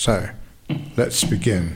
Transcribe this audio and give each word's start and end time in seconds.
So, 0.00 0.26
let's 0.96 1.24
begin. 1.24 1.74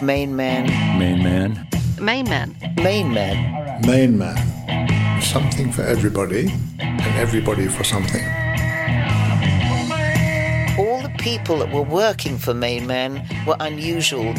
Main 0.00 0.36
man. 0.36 0.68
Main 0.96 1.24
man. 1.24 1.66
Main 2.00 2.24
man. 2.28 2.56
Main 2.76 3.12
man. 3.12 3.80
Main 3.84 4.16
man. 4.16 5.20
Something 5.20 5.72
for 5.72 5.82
everybody, 5.82 6.48
and 6.78 7.16
everybody 7.16 7.66
for 7.66 7.82
something. 7.82 8.24
All 10.78 11.02
the 11.02 11.12
people 11.18 11.58
that 11.58 11.72
were 11.72 11.82
working 11.82 12.38
for 12.38 12.54
Main 12.54 12.86
Man 12.86 13.26
were 13.44 13.56
unusual. 13.58 14.32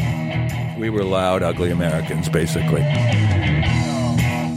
We 0.79 0.89
were 0.89 1.03
loud, 1.03 1.43
ugly 1.43 1.71
Americans, 1.71 2.29
basically. 2.29 2.83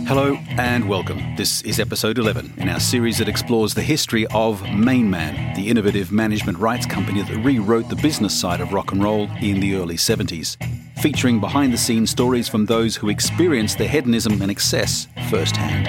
Hello 0.06 0.36
and 0.58 0.86
welcome. 0.86 1.34
This 1.34 1.62
is 1.62 1.80
episode 1.80 2.18
11 2.18 2.54
in 2.58 2.68
our 2.68 2.78
series 2.78 3.16
that 3.18 3.28
explores 3.28 3.72
the 3.72 3.82
history 3.82 4.26
of 4.28 4.62
Main 4.70 5.08
Man, 5.08 5.56
the 5.56 5.68
innovative 5.68 6.12
management 6.12 6.58
rights 6.58 6.84
company 6.84 7.22
that 7.22 7.36
rewrote 7.38 7.88
the 7.88 7.96
business 7.96 8.38
side 8.38 8.60
of 8.60 8.74
rock 8.74 8.92
and 8.92 9.02
roll 9.02 9.30
in 9.40 9.60
the 9.60 9.74
early 9.76 9.96
70s. 9.96 10.58
Featuring 11.00 11.40
behind 11.40 11.72
the 11.72 11.78
scenes 11.78 12.10
stories 12.10 12.48
from 12.48 12.66
those 12.66 12.96
who 12.96 13.08
experienced 13.08 13.78
the 13.78 13.88
hedonism 13.88 14.42
and 14.42 14.50
excess 14.50 15.08
firsthand. 15.30 15.88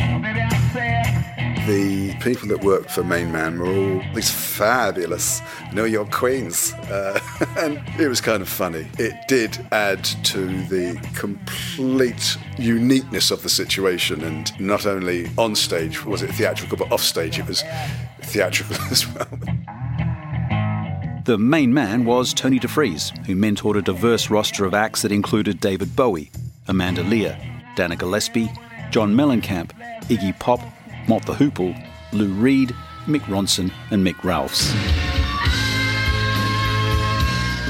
The 1.66 2.14
people 2.22 2.48
that 2.50 2.64
worked 2.64 2.92
for 2.92 3.04
Main 3.04 3.32
Man 3.32 3.58
were 3.58 3.66
all 3.66 4.02
these 4.14 4.30
fabulous 4.30 5.42
New 5.74 5.86
York 5.86 6.12
queens, 6.12 6.74
uh, 6.74 7.20
and 7.58 7.82
it 8.00 8.08
was 8.08 8.22
kind 8.22 8.44
of 8.44 8.50
funny. 8.50 8.88
It 9.00 9.16
did 9.28 9.66
add 9.72 10.04
to 10.26 10.46
the 10.66 10.96
complete 11.16 12.38
uniqueness 12.60 13.32
of 13.32 13.42
the 13.42 13.50
situation, 13.50 14.24
and 14.24 14.60
not 14.60 14.86
only 14.86 15.28
on 15.40 15.56
stage 15.56 16.06
was 16.06 16.22
it 16.22 16.30
theatrical, 16.34 16.78
but 16.78 16.92
off 16.92 17.02
stage 17.02 17.40
it 17.40 17.48
was 17.48 17.64
theatrical 18.22 18.76
as 18.92 19.08
well. 19.08 19.28
The 21.26 21.40
main 21.40 21.74
man 21.74 22.06
was 22.06 22.32
Tony 22.32 22.60
DeFries, 22.60 23.26
who 23.26 23.36
mentored 23.36 23.80
a 23.80 23.82
diverse 23.82 24.30
roster 24.30 24.66
of 24.66 24.76
acts 24.76 25.02
that 25.02 25.12
included 25.12 25.60
David 25.62 25.96
Bowie, 25.96 26.30
Amanda 26.68 27.02
Lear, 27.02 27.36
Dana 27.76 27.96
Gillespie, 27.96 28.52
John 28.92 29.16
Mellencamp, 29.16 29.72
Iggy 30.04 30.38
Pop, 30.40 30.60
Mott 31.08 31.26
the 31.26 31.34
Hoople, 31.34 31.76
Lou 32.12 32.30
Reed, 32.34 32.76
Mick 33.06 33.22
Ronson, 33.22 33.72
and 33.92 34.06
Mick 34.06 34.24
Ralphs. 34.24 34.74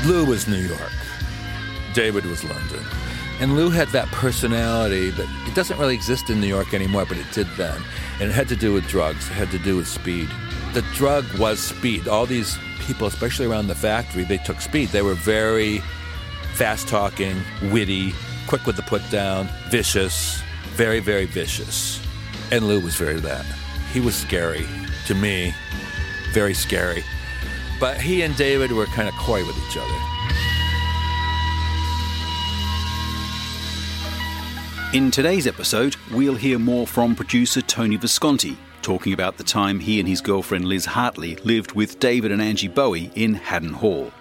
Lou 0.06 0.26
was 0.26 0.48
New 0.48 0.60
York. 0.60 0.92
David 1.94 2.26
was 2.26 2.44
London. 2.44 2.84
And 3.40 3.56
Lou 3.56 3.70
had 3.70 3.90
that 3.90 4.08
personality 4.10 5.10
that 5.10 5.28
it 5.48 5.56
doesn't 5.56 5.78
really 5.78 5.96
exist 5.96 6.30
in 6.30 6.40
New 6.40 6.48
York 6.48 6.74
anymore, 6.74 7.06
but 7.06 7.18
it 7.18 7.26
did 7.34 7.48
then. 7.58 7.82
And 8.20 8.30
it 8.30 8.34
had 8.34 8.48
to 8.50 8.56
do 8.56 8.72
with 8.72 8.88
drugs, 8.88 9.30
it 9.30 9.34
had 9.34 9.52
to 9.52 9.60
do 9.60 9.78
with 9.78 9.88
speed. 9.88 10.30
The 10.74 10.84
drug 10.94 11.26
was 11.38 11.60
speed. 11.60 12.08
All 12.08 12.26
these 12.26 12.58
people, 12.82 13.08
especially 13.08 13.48
around 13.48 13.68
the 13.68 13.76
factory, 13.76 14.24
they 14.24 14.38
took 14.38 14.62
speed. 14.62 14.90
They 14.90 15.02
were 15.02 15.16
very 15.16 15.80
fast 16.54 16.88
talking, 16.88 17.36
witty, 17.72 18.14
quick 18.48 18.66
with 18.66 18.76
the 18.76 18.84
put 18.84 19.02
down, 19.10 19.50
vicious, 19.70 20.42
very, 20.76 21.00
very 21.00 21.26
vicious. 21.26 22.05
And 22.52 22.68
Lou 22.68 22.80
was 22.80 22.96
very 22.96 23.20
that. 23.22 23.46
He 23.92 24.00
was 24.00 24.16
scary 24.16 24.66
to 25.06 25.16
me, 25.16 25.54
very 26.32 26.54
scary. 26.54 27.04
But 27.80 28.02
he 28.02 28.24
and 28.24 28.36
David 28.36 28.72
were 28.72 28.86
kind 28.88 29.08
of 29.08 29.14
coy 29.16 29.46
with 29.46 29.58
each 29.58 29.78
other. 29.78 30.16
In 34.94 35.12
today's 35.12 35.46
episode, 35.46 35.96
we'll 36.12 36.36
hear 36.36 36.58
more 36.58 36.88
from 36.88 37.16
producer 37.16 37.62
Tony 37.62 37.98
Visconti, 37.98 38.58
talking 38.82 39.14
about 39.14 39.38
the 39.38 39.44
time 39.44 39.80
he 39.80 40.00
and 40.00 40.08
his 40.08 40.22
girlfriend 40.22 40.66
Liz 40.66 40.86
Hartley 40.86 41.36
lived 41.38 41.74
with 41.74 42.00
David 42.00 42.32
and 42.32 42.42
Angie 42.42 42.70
Bowie 42.70 43.12
in 43.16 43.34
Haddon 43.34 43.74
Hall. 43.74 44.12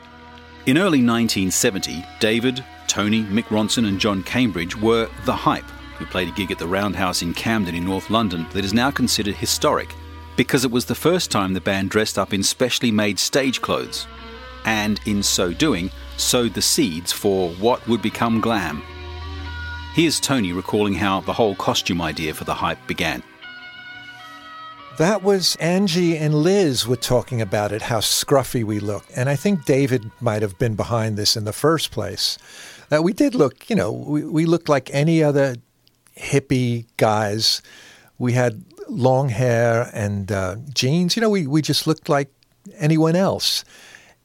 In 0.66 0.77
early 0.77 1.05
1970, 1.05 2.05
David, 2.19 2.64
Tony, 2.88 3.22
Mick 3.25 3.44
Ronson, 3.44 3.86
and 3.86 4.00
John 4.00 4.22
Cambridge 4.25 4.77
were 4.77 5.09
The 5.27 5.32
Hype, 5.32 5.65
who 5.99 6.06
played 6.06 6.28
a 6.28 6.32
gig 6.32 6.50
at 6.50 6.59
the 6.59 6.66
Roundhouse 6.66 7.22
in 7.22 7.34
Camden 7.34 7.75
in 7.75 7.84
North 7.84 8.10
London 8.10 8.47
that 8.53 8.65
is 8.65 8.75
now 8.75 8.91
considered 8.91 9.34
historic 9.34 9.94
because 10.37 10.65
it 10.65 10.71
was 10.71 10.84
the 10.84 10.94
first 10.94 11.31
time 11.31 11.53
the 11.53 11.60
band 11.60 11.91
dressed 11.91 12.19
up 12.19 12.32
in 12.32 12.43
specially 12.43 12.91
made 12.91 13.19
stage 13.19 13.60
clothes, 13.60 14.06
and 14.65 15.00
in 15.06 15.22
so 15.22 15.53
doing, 15.53 15.91
sowed 16.16 16.54
the 16.54 16.62
seeds 16.62 17.12
for 17.12 17.50
what 17.54 17.87
would 17.87 18.03
become 18.03 18.41
glam. 18.41 18.83
Here's 19.94 20.19
Tony 20.19 20.53
recalling 20.53 20.94
how 20.94 21.21
the 21.21 21.33
whole 21.33 21.54
costume 21.54 22.00
idea 22.00 22.34
for 22.34 22.44
the 22.44 22.54
hype 22.54 22.84
began. 22.87 23.22
That 24.99 25.22
was 25.22 25.56
Angie 25.56 26.16
and 26.16 26.34
Liz 26.34 26.87
were 26.87 26.97
talking 26.97 27.41
about 27.41 27.72
it, 27.72 27.83
how 27.83 27.99
scruffy 27.99 28.62
we 28.62 28.78
look. 28.78 29.04
And 29.16 29.28
I 29.28 29.34
think 29.34 29.65
David 29.65 30.10
might 30.21 30.43
have 30.43 30.56
been 30.56 30.77
behind 30.77 31.16
this 31.16 31.37
in 31.37 31.44
the 31.44 31.53
first 31.53 31.91
place. 31.91 32.38
Uh, 32.93 33.03
we 33.03 33.12
did 33.12 33.34
look, 33.34 33.69
you 33.69 33.75
know, 33.75 33.91
we, 33.91 34.25
we 34.25 34.47
looked 34.47 34.69
like 34.69 34.91
any 34.93 35.21
other 35.21 35.56
hippie 36.16 36.86
guys. 36.97 37.62
We 38.19 38.32
had 38.32 38.64
long 38.88 39.28
hair 39.30 39.91
and 39.92 40.30
uh, 40.30 40.56
jeans. 40.72 41.16
You 41.16 41.22
know, 41.22 41.30
we, 41.30 41.47
we 41.47 41.62
just 41.62 41.86
looked 41.86 42.08
like 42.08 42.30
anyone 42.76 43.16
else. 43.16 43.64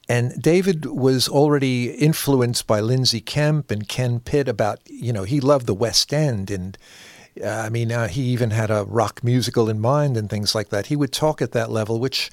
And 0.08 0.42
David 0.42 0.86
was 0.86 1.28
already 1.28 1.90
influenced 1.90 2.66
by 2.66 2.80
Lindsay 2.80 3.20
Kemp 3.20 3.70
and 3.70 3.86
Ken 3.86 4.18
Pitt 4.18 4.48
about, 4.48 4.80
you 4.86 5.12
know, 5.12 5.22
he 5.22 5.40
loved 5.40 5.66
the 5.66 5.74
West 5.74 6.12
End. 6.12 6.50
And 6.50 6.76
uh, 7.42 7.48
I 7.48 7.68
mean, 7.68 7.92
uh, 7.92 8.08
he 8.08 8.22
even 8.22 8.50
had 8.50 8.70
a 8.70 8.84
rock 8.84 9.22
musical 9.22 9.68
in 9.68 9.78
mind 9.78 10.16
and 10.16 10.28
things 10.28 10.52
like 10.52 10.70
that. 10.70 10.86
He 10.86 10.96
would 10.96 11.12
talk 11.12 11.40
at 11.40 11.52
that 11.52 11.70
level, 11.70 12.00
which 12.00 12.30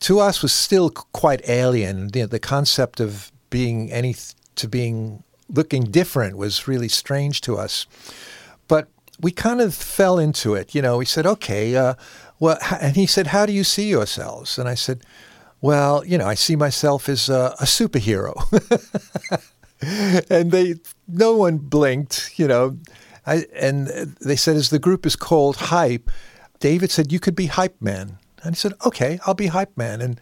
to 0.00 0.20
us 0.20 0.42
was 0.42 0.52
still 0.52 0.90
quite 0.90 1.48
alien. 1.48 2.10
You 2.14 2.22
know, 2.22 2.26
the 2.26 2.38
concept 2.38 3.00
of 3.00 3.32
being 3.48 3.90
any 3.90 4.14
to 4.56 4.68
being 4.68 5.24
looking 5.48 5.84
different 5.84 6.36
was 6.36 6.68
really 6.68 6.88
strange 6.88 7.40
to 7.42 7.56
us. 7.56 7.86
But 8.70 8.86
we 9.20 9.32
kind 9.32 9.60
of 9.60 9.74
fell 9.74 10.16
into 10.20 10.54
it. 10.54 10.76
You 10.76 10.80
know, 10.80 10.98
we 10.98 11.04
said, 11.04 11.26
okay, 11.26 11.74
uh, 11.74 11.94
well, 12.38 12.56
and 12.80 12.94
he 12.94 13.04
said, 13.04 13.26
how 13.26 13.44
do 13.44 13.52
you 13.52 13.64
see 13.64 13.88
yourselves? 13.90 14.58
And 14.60 14.68
I 14.68 14.76
said, 14.76 15.02
well, 15.60 16.04
you 16.06 16.16
know, 16.16 16.26
I 16.26 16.34
see 16.34 16.54
myself 16.54 17.08
as 17.08 17.28
a, 17.28 17.56
a 17.58 17.64
superhero. 17.64 18.32
and 20.30 20.52
they, 20.52 20.76
no 21.08 21.36
one 21.36 21.58
blinked, 21.58 22.38
you 22.38 22.46
know. 22.46 22.78
I, 23.26 23.44
and 23.56 23.88
they 24.20 24.36
said, 24.36 24.54
as 24.54 24.70
the 24.70 24.78
group 24.78 25.04
is 25.04 25.16
called 25.16 25.56
Hype, 25.56 26.08
David 26.60 26.92
said, 26.92 27.10
you 27.10 27.18
could 27.18 27.34
be 27.34 27.46
Hype 27.46 27.82
Man. 27.82 28.18
And 28.44 28.54
he 28.54 28.58
said, 28.58 28.74
okay, 28.86 29.18
I'll 29.26 29.34
be 29.34 29.48
Hype 29.48 29.76
Man. 29.76 30.00
And 30.00 30.20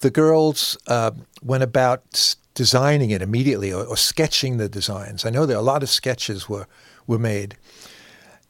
the 0.00 0.10
girls 0.10 0.76
uh, 0.86 1.12
went 1.42 1.62
about 1.62 2.36
designing 2.52 3.10
it 3.10 3.22
immediately 3.22 3.72
or, 3.72 3.84
or, 3.86 3.96
sketching 3.96 4.58
the 4.58 4.68
designs. 4.68 5.24
I 5.24 5.30
know 5.30 5.46
there 5.46 5.56
are 5.56 5.60
a 5.60 5.62
lot 5.62 5.84
of 5.84 5.88
sketches 5.88 6.48
were, 6.48 6.66
were 7.06 7.18
made. 7.18 7.56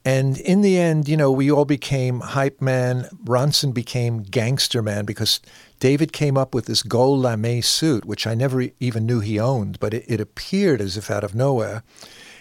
And 0.08 0.38
in 0.38 0.62
the 0.62 0.78
end, 0.78 1.06
you 1.06 1.18
know, 1.18 1.30
we 1.30 1.50
all 1.50 1.66
became 1.66 2.20
Hype 2.20 2.62
Man. 2.62 3.10
Ronson 3.26 3.74
became 3.74 4.22
Gangster 4.22 4.80
Man 4.80 5.04
because 5.04 5.38
David 5.80 6.14
came 6.14 6.38
up 6.38 6.54
with 6.54 6.64
this 6.64 6.82
gold 6.82 7.20
lame 7.20 7.60
suit, 7.60 8.06
which 8.06 8.26
I 8.26 8.34
never 8.34 8.68
even 8.80 9.04
knew 9.04 9.20
he 9.20 9.38
owned, 9.38 9.78
but 9.80 9.92
it, 9.92 10.06
it 10.08 10.18
appeared 10.18 10.80
as 10.80 10.96
if 10.96 11.10
out 11.10 11.24
of 11.24 11.34
nowhere. 11.34 11.82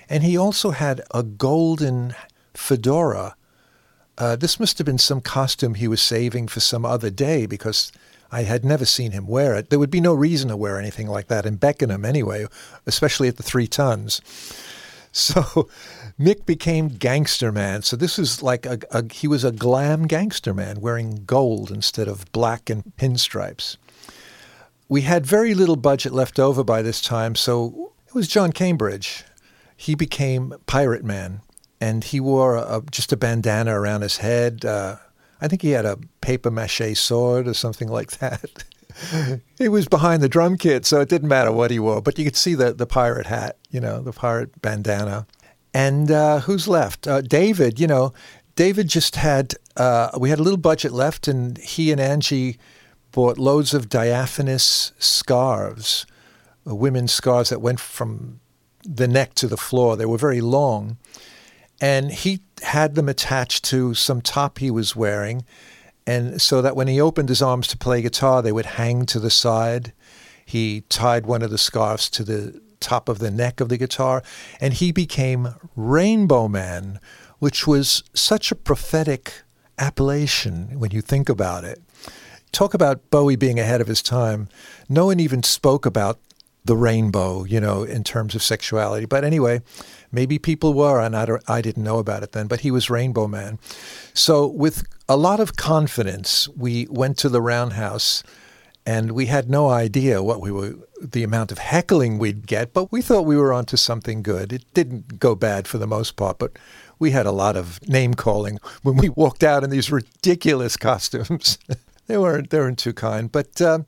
And 0.07 0.23
he 0.23 0.37
also 0.37 0.69
had 0.71 1.01
a 1.13 1.23
golden 1.23 2.15
fedora. 2.53 3.35
Uh, 4.17 4.37
this 4.37 4.61
must 4.61 4.77
have 4.77 4.85
been 4.85 4.97
some 4.97 5.19
costume 5.19 5.73
he 5.73 5.89
was 5.89 6.01
saving 6.01 6.47
for 6.47 6.61
some 6.61 6.85
other 6.85 7.09
day 7.09 7.45
because 7.47 7.91
I 8.31 8.43
had 8.43 8.63
never 8.63 8.85
seen 8.85 9.11
him 9.11 9.27
wear 9.27 9.55
it. 9.55 9.71
There 9.71 9.79
would 9.79 9.91
be 9.91 9.99
no 9.99 10.13
reason 10.13 10.47
to 10.47 10.55
wear 10.55 10.79
anything 10.79 11.07
like 11.07 11.27
that 11.27 11.45
in 11.45 11.57
Beckenham 11.57 12.05
anyway, 12.05 12.45
especially 12.85 13.27
at 13.27 13.35
the 13.35 13.43
Three 13.43 13.67
Tuns. 13.67 14.21
So 15.17 15.67
Mick 16.19 16.45
became 16.45 16.89
gangster 16.89 17.51
man. 17.51 17.81
So 17.81 17.95
this 17.95 18.17
was 18.17 18.43
like 18.43 18.65
a, 18.65 18.79
a, 18.91 19.03
he 19.11 19.27
was 19.27 19.43
a 19.43 19.51
glam 19.51 20.05
gangster 20.05 20.53
man 20.53 20.79
wearing 20.79 21.23
gold 21.25 21.71
instead 21.71 22.07
of 22.07 22.31
black 22.31 22.69
and 22.69 22.83
pinstripes. 22.97 23.77
We 24.87 25.01
had 25.01 25.25
very 25.25 25.53
little 25.53 25.75
budget 25.75 26.13
left 26.13 26.39
over 26.39 26.63
by 26.63 26.81
this 26.81 27.01
time, 27.01 27.35
so 27.35 27.91
it 28.07 28.13
was 28.13 28.27
John 28.27 28.51
Cambridge. 28.51 29.25
He 29.75 29.95
became 29.95 30.53
pirate 30.65 31.03
man, 31.03 31.41
and 31.81 32.03
he 32.03 32.19
wore 32.19 32.55
a, 32.55 32.81
just 32.89 33.11
a 33.11 33.17
bandana 33.17 33.79
around 33.79 34.01
his 34.01 34.17
head. 34.17 34.65
Uh, 34.65 34.97
I 35.41 35.47
think 35.47 35.61
he 35.61 35.71
had 35.71 35.85
a 35.85 35.99
paper 36.21 36.49
mache 36.49 36.95
sword 36.95 37.47
or 37.47 37.53
something 37.53 37.89
like 37.89 38.11
that. 38.19 38.63
he 39.57 39.67
was 39.67 39.87
behind 39.87 40.21
the 40.21 40.29
drum 40.29 40.57
kit, 40.57 40.85
so 40.85 41.01
it 41.01 41.09
didn't 41.09 41.29
matter 41.29 41.51
what 41.51 41.71
he 41.71 41.79
wore, 41.79 42.01
but 42.01 42.17
you 42.17 42.25
could 42.25 42.35
see 42.35 42.55
the, 42.55 42.73
the 42.73 42.85
pirate 42.85 43.27
hat, 43.27 43.57
you 43.69 43.79
know, 43.79 44.01
the 44.01 44.11
pirate 44.11 44.61
bandana. 44.61 45.27
And 45.73 46.09
uh, 46.11 46.39
who's 46.41 46.67
left? 46.67 47.07
Uh, 47.07 47.21
David, 47.21 47.79
you 47.79 47.87
know, 47.87 48.13
David 48.55 48.87
just 48.87 49.15
had, 49.15 49.53
uh, 49.75 50.09
we 50.19 50.29
had 50.29 50.39
a 50.39 50.43
little 50.43 50.57
budget 50.57 50.91
left, 50.91 51.27
and 51.27 51.57
he 51.59 51.91
and 51.91 52.01
Angie 52.01 52.57
bought 53.11 53.37
loads 53.37 53.73
of 53.73 53.89
diaphanous 53.89 54.91
scarves, 54.99 56.05
uh, 56.67 56.75
women's 56.75 57.11
scarves 57.11 57.49
that 57.49 57.61
went 57.61 57.79
from 57.79 58.39
the 58.83 59.07
neck 59.07 59.33
to 59.35 59.47
the 59.47 59.57
floor. 59.57 59.95
They 59.95 60.05
were 60.05 60.17
very 60.17 60.41
long. 60.41 60.97
And 61.79 62.11
he 62.11 62.41
had 62.63 62.95
them 62.95 63.07
attached 63.07 63.63
to 63.65 63.93
some 63.93 64.21
top 64.21 64.57
he 64.57 64.71
was 64.71 64.95
wearing. 64.95 65.45
And 66.07 66.41
so 66.41 66.61
that 66.61 66.75
when 66.75 66.87
he 66.87 67.01
opened 67.01 67.27
his 67.27 67.41
arms 67.41 67.67
to 67.67 67.77
play 67.77 68.01
guitar, 68.01 68.41
they 68.41 68.53
would 68.53 68.65
hang 68.65 69.05
to 69.07 69.19
the 69.19 69.29
side. 69.29 69.91
He 70.45 70.81
tied 70.87 71.25
one 71.25 71.41
of 71.41 71.51
the 71.51 71.57
scarves 71.57 72.09
to 72.11 72.23
the 72.23 72.61
top 72.79 73.09
of 73.09 73.19
the 73.19 73.29
neck 73.29 73.59
of 73.59 73.67
the 73.69 73.77
guitar, 73.77 74.23
and 74.61 74.73
he 74.73 74.91
became 74.91 75.55
Rainbow 75.75 76.47
Man, 76.47 76.99
which 77.39 77.67
was 77.67 78.03
such 78.13 78.51
a 78.51 78.55
prophetic 78.55 79.41
appellation 79.77 80.79
when 80.79 80.91
you 80.91 81.01
think 81.01 81.27
about 81.27 81.65
it. 81.65 81.81
Talk 82.53 82.73
about 82.73 83.09
Bowie 83.11 83.35
being 83.35 83.59
ahead 83.59 83.81
of 83.81 83.87
his 83.87 84.01
time. 84.01 84.47
No 84.87 85.07
one 85.07 85.19
even 85.19 85.43
spoke 85.43 85.85
about 85.85 86.19
the 86.63 86.77
rainbow, 86.77 87.43
you 87.43 87.59
know, 87.59 87.83
in 87.83 88.03
terms 88.03 88.35
of 88.35 88.43
sexuality. 88.43 89.05
But 89.05 89.23
anyway, 89.23 89.61
maybe 90.11 90.39
people 90.39 90.73
were, 90.73 91.01
and 91.01 91.15
I, 91.15 91.27
I 91.47 91.61
didn't 91.61 91.83
know 91.83 91.97
about 91.97 92.23
it 92.23 92.31
then, 92.31 92.47
but 92.47 92.61
he 92.61 92.71
was 92.71 92.89
Rainbow 92.89 93.27
Man. 93.27 93.59
So, 94.13 94.47
with 94.47 94.83
a 95.09 95.17
lot 95.17 95.39
of 95.39 95.55
confidence, 95.55 96.47
we 96.49 96.87
went 96.89 97.17
to 97.19 97.29
the 97.29 97.41
Roundhouse 97.41 98.23
and 98.87 99.11
we 99.11 99.25
had 99.25 99.49
no 99.49 99.69
idea 99.69 100.23
what 100.23 100.39
we 100.39 100.51
were 100.51 100.75
the 101.01 101.23
amount 101.23 101.51
of 101.51 101.59
heckling 101.59 102.17
we'd 102.17 102.47
get 102.47 102.73
but 102.73 102.91
we 102.91 103.03
thought 103.03 103.21
we 103.21 103.37
were 103.37 103.53
onto 103.53 103.77
something 103.77 104.23
good 104.23 104.51
it 104.51 104.63
didn't 104.73 105.19
go 105.19 105.35
bad 105.35 105.67
for 105.67 105.77
the 105.77 105.85
most 105.85 106.15
part 106.15 106.39
but 106.39 106.57
we 106.97 107.11
had 107.11 107.27
a 107.27 107.31
lot 107.31 107.55
of 107.55 107.79
name 107.87 108.15
calling 108.15 108.57
when 108.81 108.97
we 108.97 109.09
walked 109.09 109.43
out 109.43 109.63
in 109.63 109.69
these 109.69 109.91
ridiculous 109.91 110.75
costumes 110.87 111.59
they 112.07 112.17
weren't 112.17 112.49
they 112.49 112.57
weren't 112.57 112.79
too 112.79 112.93
kind 112.93 113.31
but 113.31 113.61
uh, 113.61 113.79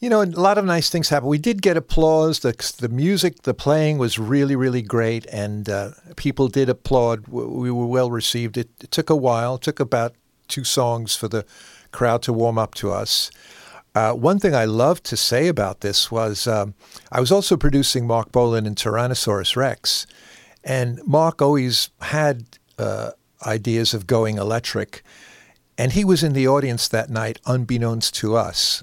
you 0.00 0.10
know, 0.10 0.20
a 0.20 0.26
lot 0.26 0.58
of 0.58 0.64
nice 0.64 0.90
things 0.90 1.10
happened. 1.10 1.30
We 1.30 1.38
did 1.38 1.62
get 1.62 1.76
applause. 1.76 2.40
The, 2.40 2.52
the 2.80 2.88
music, 2.88 3.42
the 3.42 3.54
playing 3.54 3.98
was 3.98 4.18
really, 4.18 4.56
really 4.56 4.82
great, 4.82 5.26
and 5.26 5.68
uh, 5.68 5.90
people 6.16 6.48
did 6.48 6.68
applaud. 6.68 7.28
We 7.28 7.70
were 7.70 7.86
well 7.86 8.10
received. 8.10 8.58
It, 8.58 8.68
it, 8.80 8.90
took 8.90 9.10
a 9.10 9.14
while. 9.14 9.54
It 9.54 9.60
took 9.60 9.78
about 9.78 10.16
two 10.52 10.64
songs 10.64 11.16
for 11.16 11.28
the 11.28 11.44
crowd 11.90 12.22
to 12.22 12.32
warm 12.32 12.58
up 12.58 12.74
to 12.76 12.92
us. 12.92 13.30
Uh, 13.94 14.12
one 14.12 14.38
thing 14.38 14.54
I 14.54 14.64
love 14.64 15.02
to 15.04 15.16
say 15.16 15.48
about 15.48 15.80
this 15.80 16.10
was 16.10 16.46
um, 16.46 16.74
I 17.10 17.20
was 17.20 17.32
also 17.32 17.56
producing 17.56 18.06
Marc 18.06 18.32
Bolan 18.32 18.66
and 18.66 18.76
Tyrannosaurus 18.76 19.56
Rex, 19.56 20.06
and 20.64 21.00
Mark 21.06 21.42
always 21.42 21.90
had 22.00 22.44
uh, 22.78 23.10
ideas 23.46 23.94
of 23.94 24.06
going 24.06 24.38
electric. 24.38 25.02
And 25.78 25.92
he 25.92 26.04
was 26.04 26.22
in 26.22 26.34
the 26.34 26.46
audience 26.46 26.86
that 26.88 27.10
night, 27.10 27.40
unbeknownst 27.46 28.14
to 28.16 28.36
us. 28.36 28.82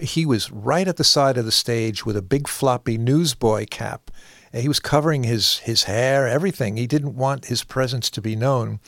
He 0.00 0.26
was 0.26 0.50
right 0.50 0.88
at 0.88 0.96
the 0.96 1.04
side 1.04 1.38
of 1.38 1.44
the 1.44 1.52
stage 1.52 2.04
with 2.04 2.16
a 2.16 2.22
big 2.22 2.48
floppy 2.48 2.98
newsboy 2.98 3.66
cap. 3.70 4.10
And 4.52 4.62
he 4.62 4.68
was 4.68 4.80
covering 4.80 5.24
his, 5.24 5.58
his 5.58 5.84
hair, 5.84 6.28
everything. 6.28 6.76
He 6.76 6.86
didn't 6.86 7.16
want 7.16 7.46
his 7.46 7.64
presence 7.64 8.10
to 8.10 8.20
be 8.20 8.36
known. 8.36 8.80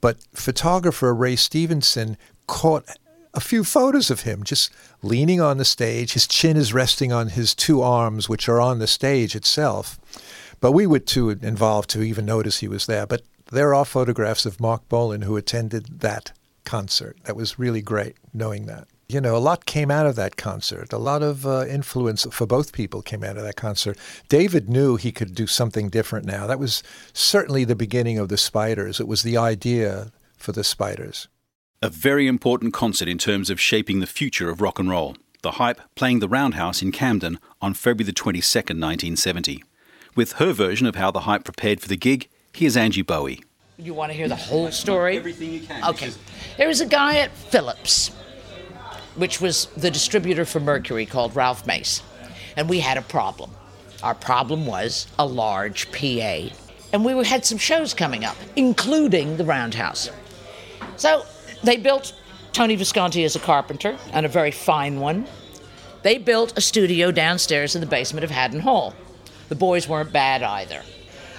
But 0.00 0.18
photographer 0.32 1.14
Ray 1.14 1.36
Stevenson 1.36 2.16
caught 2.46 2.84
a 3.34 3.40
few 3.40 3.62
photos 3.64 4.10
of 4.10 4.22
him 4.22 4.42
just 4.42 4.70
leaning 5.02 5.40
on 5.40 5.58
the 5.58 5.64
stage. 5.64 6.14
His 6.14 6.26
chin 6.26 6.56
is 6.56 6.72
resting 6.72 7.12
on 7.12 7.28
his 7.28 7.54
two 7.54 7.82
arms, 7.82 8.28
which 8.28 8.48
are 8.48 8.60
on 8.60 8.78
the 8.78 8.86
stage 8.86 9.36
itself. 9.36 9.98
But 10.60 10.72
we 10.72 10.86
were 10.86 10.98
too 10.98 11.30
involved 11.30 11.90
to 11.90 12.02
even 12.02 12.26
notice 12.26 12.58
he 12.58 12.68
was 12.68 12.86
there. 12.86 13.06
But 13.06 13.22
there 13.50 13.74
are 13.74 13.84
photographs 13.84 14.46
of 14.46 14.60
Marc 14.60 14.88
Bolan 14.88 15.22
who 15.22 15.36
attended 15.36 16.00
that 16.00 16.32
concert. 16.64 17.16
That 17.24 17.36
was 17.36 17.58
really 17.58 17.82
great 17.82 18.16
knowing 18.32 18.66
that. 18.66 18.88
You 19.10 19.22
know, 19.22 19.34
a 19.34 19.38
lot 19.38 19.64
came 19.64 19.90
out 19.90 20.04
of 20.04 20.16
that 20.16 20.36
concert. 20.36 20.92
A 20.92 20.98
lot 20.98 21.22
of 21.22 21.46
uh, 21.46 21.64
influence 21.64 22.26
for 22.30 22.46
both 22.46 22.74
people 22.74 23.00
came 23.00 23.24
out 23.24 23.38
of 23.38 23.42
that 23.42 23.56
concert. 23.56 23.96
David 24.28 24.68
knew 24.68 24.96
he 24.96 25.12
could 25.12 25.34
do 25.34 25.46
something 25.46 25.88
different 25.88 26.26
now. 26.26 26.46
That 26.46 26.58
was 26.58 26.82
certainly 27.14 27.64
the 27.64 27.74
beginning 27.74 28.18
of 28.18 28.28
the 28.28 28.36
Spiders. 28.36 29.00
It 29.00 29.08
was 29.08 29.22
the 29.22 29.38
idea 29.38 30.12
for 30.36 30.52
the 30.52 30.62
Spiders. 30.62 31.26
A 31.80 31.88
very 31.88 32.26
important 32.26 32.74
concert 32.74 33.08
in 33.08 33.16
terms 33.16 33.48
of 33.48 33.58
shaping 33.58 34.00
the 34.00 34.06
future 34.06 34.50
of 34.50 34.60
rock 34.60 34.78
and 34.78 34.90
roll. 34.90 35.16
The 35.40 35.52
Hype 35.52 35.80
playing 35.94 36.18
the 36.18 36.28
Roundhouse 36.28 36.82
in 36.82 36.92
Camden 36.92 37.38
on 37.62 37.72
February 37.72 38.04
the 38.04 38.12
22nd, 38.12 38.76
1970. 38.78 39.64
With 40.16 40.32
her 40.32 40.52
version 40.52 40.86
of 40.86 40.96
how 40.96 41.10
the 41.10 41.20
Hype 41.20 41.44
prepared 41.44 41.80
for 41.80 41.88
the 41.88 41.96
gig, 41.96 42.28
here's 42.52 42.76
Angie 42.76 43.00
Bowie. 43.00 43.42
You 43.78 43.94
want 43.94 44.12
to 44.12 44.18
hear 44.18 44.28
the 44.28 44.36
whole 44.36 44.70
story? 44.70 45.16
Everything 45.16 45.50
you 45.50 45.60
can. 45.60 45.82
Okay. 45.84 46.10
There 46.58 46.68
was 46.68 46.82
a 46.82 46.86
guy 46.86 47.18
at 47.18 47.30
Philips, 47.30 48.10
which 49.18 49.40
was 49.40 49.66
the 49.76 49.90
distributor 49.90 50.44
for 50.44 50.60
Mercury 50.60 51.04
called 51.04 51.36
Ralph 51.36 51.66
Mace, 51.66 52.02
and 52.56 52.68
we 52.68 52.80
had 52.80 52.96
a 52.96 53.02
problem. 53.02 53.50
Our 54.02 54.14
problem 54.14 54.64
was 54.64 55.08
a 55.18 55.26
large 55.26 55.90
PA, 55.90 56.48
and 56.92 57.04
we 57.04 57.24
had 57.24 57.44
some 57.44 57.58
shows 57.58 57.92
coming 57.92 58.24
up, 58.24 58.36
including 58.56 59.36
the 59.36 59.44
Roundhouse. 59.44 60.10
So 60.96 61.26
they 61.64 61.76
built 61.76 62.14
Tony 62.52 62.76
Visconti 62.76 63.24
as 63.24 63.36
a 63.36 63.40
carpenter, 63.40 63.96
and 64.12 64.24
a 64.24 64.28
very 64.28 64.50
fine 64.50 65.00
one. 65.00 65.26
They 66.02 66.18
built 66.18 66.56
a 66.56 66.60
studio 66.60 67.10
downstairs 67.10 67.74
in 67.74 67.80
the 67.80 67.86
basement 67.86 68.24
of 68.24 68.30
Haddon 68.30 68.60
Hall. 68.60 68.94
The 69.48 69.56
boys 69.56 69.88
weren't 69.88 70.12
bad 70.12 70.42
either. 70.42 70.82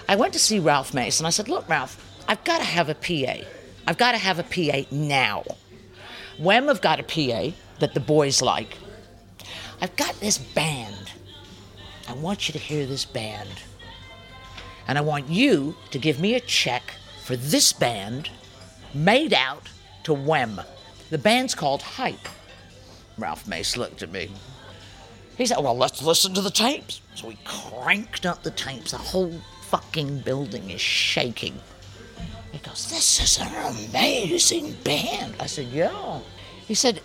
I 0.08 0.16
went 0.16 0.34
to 0.34 0.40
see 0.40 0.60
Ralph 0.60 0.94
Mace, 0.94 1.20
and 1.20 1.28
I 1.28 1.30
said, 1.30 1.48
Look, 1.48 1.68
Ralph, 1.70 2.04
I've 2.28 2.44
got 2.44 2.60
to 2.60 2.64
have 2.66 2.90
a 2.90 2.96
PA. 2.96 3.46
I've 3.88 3.98
got 3.98 4.12
to 4.12 4.18
have 4.18 4.40
a 4.40 4.44
PA 4.44 4.88
now. 4.92 5.44
Wem 6.38 6.68
have 6.68 6.82
got 6.82 7.00
a 7.00 7.04
PA 7.04 7.56
that 7.80 7.94
the 7.94 8.00
boys 8.00 8.42
like. 8.42 8.78
I've 9.82 9.96
got 9.96 10.20
this 10.20 10.38
band. 10.38 11.12
I 12.08 12.14
want 12.14 12.48
you 12.48 12.54
to 12.54 12.60
hear 12.60 12.86
this 12.86 13.06
band. 13.06 13.50
And 14.88 14.98
I 14.98 15.02
want 15.02 15.30
you 15.30 15.76
to 15.92 16.00
give 16.00 16.20
me 16.20 16.36
a 16.36 16.40
check 16.40 16.96
for 17.24 17.36
this 17.36 17.72
band 17.72 18.30
made 18.94 19.34
out 19.34 19.70
to 20.04 20.14
Wem. 20.14 20.60
The 21.10 21.18
band's 21.18 21.56
called 21.56 21.82
Hype. 21.82 22.28
Ralph 23.18 23.48
Mace 23.48 23.78
looked 23.78 24.02
at 24.02 24.12
me. 24.12 24.32
He 25.38 25.46
said, 25.46 25.60
Well, 25.60 25.78
let's 25.78 26.02
listen 26.02 26.34
to 26.34 26.42
the 26.42 26.50
tapes. 26.50 27.02
So 27.16 27.28
we 27.28 27.38
cranked 27.46 28.26
up 28.26 28.44
the 28.44 28.52
tapes. 28.52 28.92
The 28.92 28.98
whole 28.98 29.34
fucking 29.68 30.20
building 30.20 30.70
is 30.70 30.82
shaking. 30.82 31.60
He 32.52 32.58
goes, 32.60 32.90
This 32.90 33.22
is 33.22 33.40
an 33.40 33.54
amazing 33.90 34.74
band. 34.84 35.36
I 35.40 35.46
said, 35.46 35.68
Yeah. 35.68 36.20
He 36.68 36.74
said, 36.74 37.02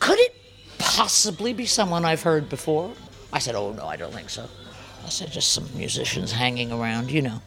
Could 0.00 0.18
it 0.18 0.34
possibly 0.78 1.52
be 1.52 1.66
someone 1.66 2.04
I've 2.04 2.22
heard 2.22 2.48
before? 2.48 2.92
I 3.32 3.38
said, 3.38 3.54
Oh, 3.54 3.72
no, 3.72 3.86
I 3.86 3.96
don't 3.96 4.12
think 4.12 4.30
so. 4.30 4.48
I 5.04 5.08
said, 5.08 5.30
Just 5.30 5.52
some 5.52 5.68
musicians 5.76 6.32
hanging 6.32 6.72
around, 6.72 7.10
you 7.10 7.22
know. 7.22 7.40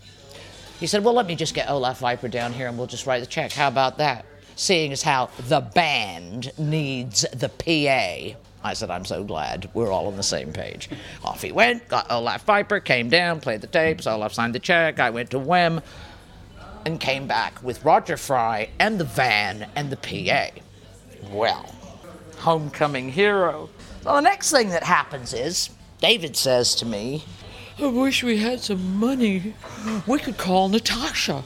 He 0.79 0.87
said, 0.87 1.03
Well, 1.03 1.13
let 1.13 1.27
me 1.27 1.35
just 1.35 1.53
get 1.53 1.69
Olav 1.69 1.99
Wyper 1.99 2.31
down 2.31 2.53
here 2.53 2.67
and 2.67 2.77
we'll 2.77 2.87
just 2.87 3.05
write 3.05 3.19
the 3.19 3.25
check. 3.25 3.51
How 3.51 3.67
about 3.67 3.97
that? 3.97 4.25
seeing 4.55 4.91
as 4.91 5.01
how 5.01 5.29
the 5.47 5.59
band 5.59 6.51
needs 6.57 7.25
the 7.33 7.49
PA. 7.49 8.37
I 8.65 8.73
said, 8.73 8.89
I'm 8.89 9.05
so 9.05 9.23
glad 9.23 9.69
we're 9.73 9.91
all 9.91 10.07
on 10.07 10.15
the 10.15 10.23
same 10.23 10.53
page. 10.53 10.89
Off 11.23 11.41
he 11.41 11.51
went, 11.51 11.87
got 11.89 12.09
Olav 12.09 12.45
Wyper, 12.45 12.83
came 12.83 13.09
down, 13.09 13.41
played 13.41 13.61
the 13.61 13.67
tapes, 13.67 14.07
Olav 14.07 14.33
signed 14.33 14.55
the 14.55 14.59
check, 14.59 14.99
I 14.99 15.09
went 15.09 15.31
to 15.31 15.39
Wem, 15.39 15.81
and 16.85 16.99
came 16.99 17.27
back 17.27 17.61
with 17.61 17.83
Roger 17.83 18.17
Fry 18.17 18.69
and 18.79 18.99
the 18.99 19.05
van 19.05 19.69
and 19.75 19.89
the 19.89 19.97
PA. 19.97 20.57
Well, 21.29 21.73
homecoming 22.43 23.09
hero. 23.09 23.69
Well, 24.03 24.15
the 24.15 24.21
next 24.21 24.51
thing 24.51 24.69
that 24.69 24.83
happens 24.83 25.33
is 25.33 25.69
David 25.99 26.35
says 26.35 26.75
to 26.75 26.85
me, 26.85 27.23
I 27.79 27.87
wish 27.87 28.21
we 28.21 28.37
had 28.37 28.59
some 28.59 28.97
money. 28.97 29.55
We 30.05 30.19
could 30.19 30.37
call 30.37 30.67
Natasha. 30.67 31.43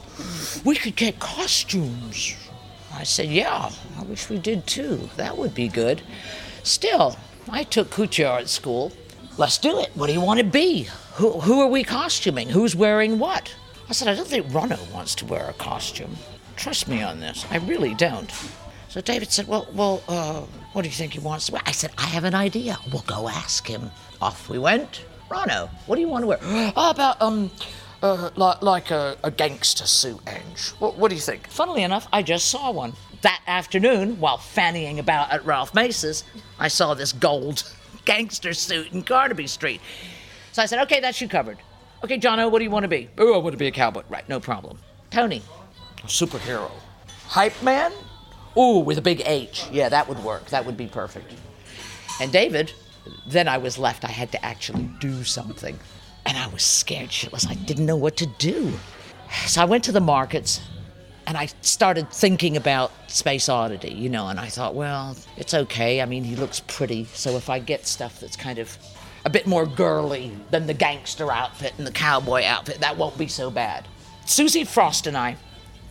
We 0.64 0.74
could 0.74 0.96
get 0.96 1.20
costumes. 1.20 2.36
I 2.92 3.04
said, 3.04 3.28
Yeah, 3.28 3.70
I 3.96 4.02
wish 4.02 4.28
we 4.28 4.38
did 4.38 4.66
too. 4.66 5.08
That 5.16 5.38
would 5.38 5.54
be 5.54 5.68
good. 5.68 6.02
Still, 6.64 7.16
I 7.48 7.62
took 7.62 7.90
Kuchar 7.90 8.40
at 8.40 8.48
school. 8.48 8.92
Let's 9.38 9.56
do 9.56 9.78
it. 9.78 9.90
What 9.94 10.08
do 10.08 10.12
you 10.12 10.20
want 10.20 10.40
to 10.40 10.44
be? 10.44 10.88
Who, 11.14 11.40
who 11.40 11.60
are 11.60 11.68
we 11.68 11.84
costuming? 11.84 12.48
Who's 12.48 12.74
wearing 12.74 13.20
what? 13.20 13.54
I 13.88 13.92
said, 13.92 14.08
I 14.08 14.14
don't 14.14 14.26
think 14.26 14.46
Ronno 14.48 14.92
wants 14.92 15.14
to 15.16 15.26
wear 15.26 15.48
a 15.48 15.52
costume. 15.54 16.16
Trust 16.56 16.88
me 16.88 17.02
on 17.02 17.20
this. 17.20 17.46
I 17.50 17.58
really 17.58 17.94
don't. 17.94 18.30
So 18.98 19.02
David 19.02 19.30
said, 19.30 19.46
Well, 19.46 19.68
well, 19.74 20.02
uh, 20.08 20.40
what 20.72 20.82
do 20.82 20.88
you 20.88 20.94
think 20.94 21.12
he 21.12 21.20
wants 21.20 21.46
to 21.46 21.52
wear? 21.52 21.62
I 21.64 21.70
said, 21.70 21.92
I 21.96 22.06
have 22.06 22.24
an 22.24 22.34
idea. 22.34 22.76
We'll 22.92 23.04
go 23.06 23.28
ask 23.28 23.64
him. 23.64 23.92
Off 24.20 24.48
we 24.48 24.58
went. 24.58 25.04
Ronno, 25.30 25.68
what 25.86 25.94
do 25.94 26.00
you 26.00 26.08
want 26.08 26.24
to 26.24 26.26
wear? 26.26 26.38
How 26.74 26.90
about, 26.90 27.22
um, 27.22 27.48
uh, 28.02 28.30
like, 28.34 28.60
like 28.60 28.90
a, 28.90 29.16
a, 29.22 29.30
gangster 29.30 29.86
suit, 29.86 30.18
Ange. 30.26 30.70
What, 30.80 30.98
what, 30.98 31.10
do 31.10 31.14
you 31.14 31.20
think? 31.20 31.46
Funnily 31.46 31.84
enough, 31.84 32.08
I 32.12 32.24
just 32.24 32.50
saw 32.50 32.72
one. 32.72 32.92
That 33.22 33.40
afternoon, 33.46 34.18
while 34.18 34.38
fannying 34.38 34.98
about 34.98 35.30
at 35.30 35.46
Ralph 35.46 35.74
Mace's, 35.74 36.24
I 36.58 36.66
saw 36.66 36.94
this 36.94 37.12
gold 37.12 37.72
gangster 38.04 38.52
suit 38.52 38.90
in 38.90 39.04
Carnaby 39.04 39.46
Street. 39.46 39.80
So 40.50 40.60
I 40.60 40.66
said, 40.66 40.82
okay, 40.82 40.98
that's 40.98 41.20
you 41.20 41.28
covered. 41.28 41.58
Okay, 42.02 42.18
Jono, 42.18 42.50
what 42.50 42.58
do 42.58 42.64
you 42.64 42.70
want 42.72 42.82
to 42.82 42.88
be? 42.88 43.08
Oh, 43.16 43.34
I 43.34 43.38
want 43.38 43.52
to 43.52 43.58
be 43.58 43.68
a 43.68 43.70
cowboy. 43.70 44.02
Right, 44.08 44.28
no 44.28 44.40
problem. 44.40 44.76
Tony, 45.12 45.40
a 45.98 46.08
superhero. 46.08 46.72
Hype 47.28 47.62
man? 47.62 47.92
Ooh, 48.56 48.78
with 48.80 48.98
a 48.98 49.02
big 49.02 49.22
H. 49.24 49.66
Yeah, 49.70 49.88
that 49.88 50.08
would 50.08 50.22
work. 50.24 50.46
That 50.50 50.64
would 50.66 50.76
be 50.76 50.86
perfect. 50.86 51.32
And 52.20 52.32
David, 52.32 52.72
then 53.26 53.48
I 53.48 53.58
was 53.58 53.78
left. 53.78 54.04
I 54.04 54.10
had 54.10 54.32
to 54.32 54.44
actually 54.44 54.90
do 55.00 55.24
something. 55.24 55.78
And 56.26 56.36
I 56.36 56.48
was 56.48 56.62
scared 56.62 57.10
shitless. 57.10 57.48
I 57.48 57.54
didn't 57.54 57.86
know 57.86 57.96
what 57.96 58.16
to 58.18 58.26
do. 58.26 58.72
So 59.46 59.62
I 59.62 59.64
went 59.64 59.84
to 59.84 59.92
the 59.92 60.00
markets 60.00 60.60
And 61.28 61.36
I 61.36 61.50
started 61.60 62.10
thinking 62.10 62.56
about 62.56 62.90
Space 63.06 63.50
Oddity, 63.50 63.92
you 63.92 64.08
know, 64.08 64.28
and 64.28 64.40
I 64.40 64.46
thought, 64.46 64.74
well, 64.74 65.14
it's 65.36 65.52
okay. 65.52 66.00
I 66.00 66.06
mean, 66.06 66.24
he 66.24 66.34
looks 66.34 66.60
pretty. 66.60 67.04
So 67.12 67.36
if 67.36 67.50
I 67.50 67.58
get 67.58 67.86
stuff 67.86 68.18
that's 68.18 68.34
kind 68.34 68.58
of 68.58 68.78
a 69.26 69.30
bit 69.30 69.46
more 69.46 69.66
girly 69.66 70.32
than 70.50 70.66
the 70.66 70.72
gangster 70.72 71.30
outfit 71.30 71.74
and 71.76 71.86
the 71.86 71.92
cowboy 71.92 72.44
outfit, 72.44 72.80
that 72.80 72.96
won't 72.96 73.18
be 73.18 73.28
so 73.28 73.50
bad. 73.50 73.86
Susie 74.24 74.64
Frost 74.64 75.06
and 75.06 75.18
I, 75.18 75.36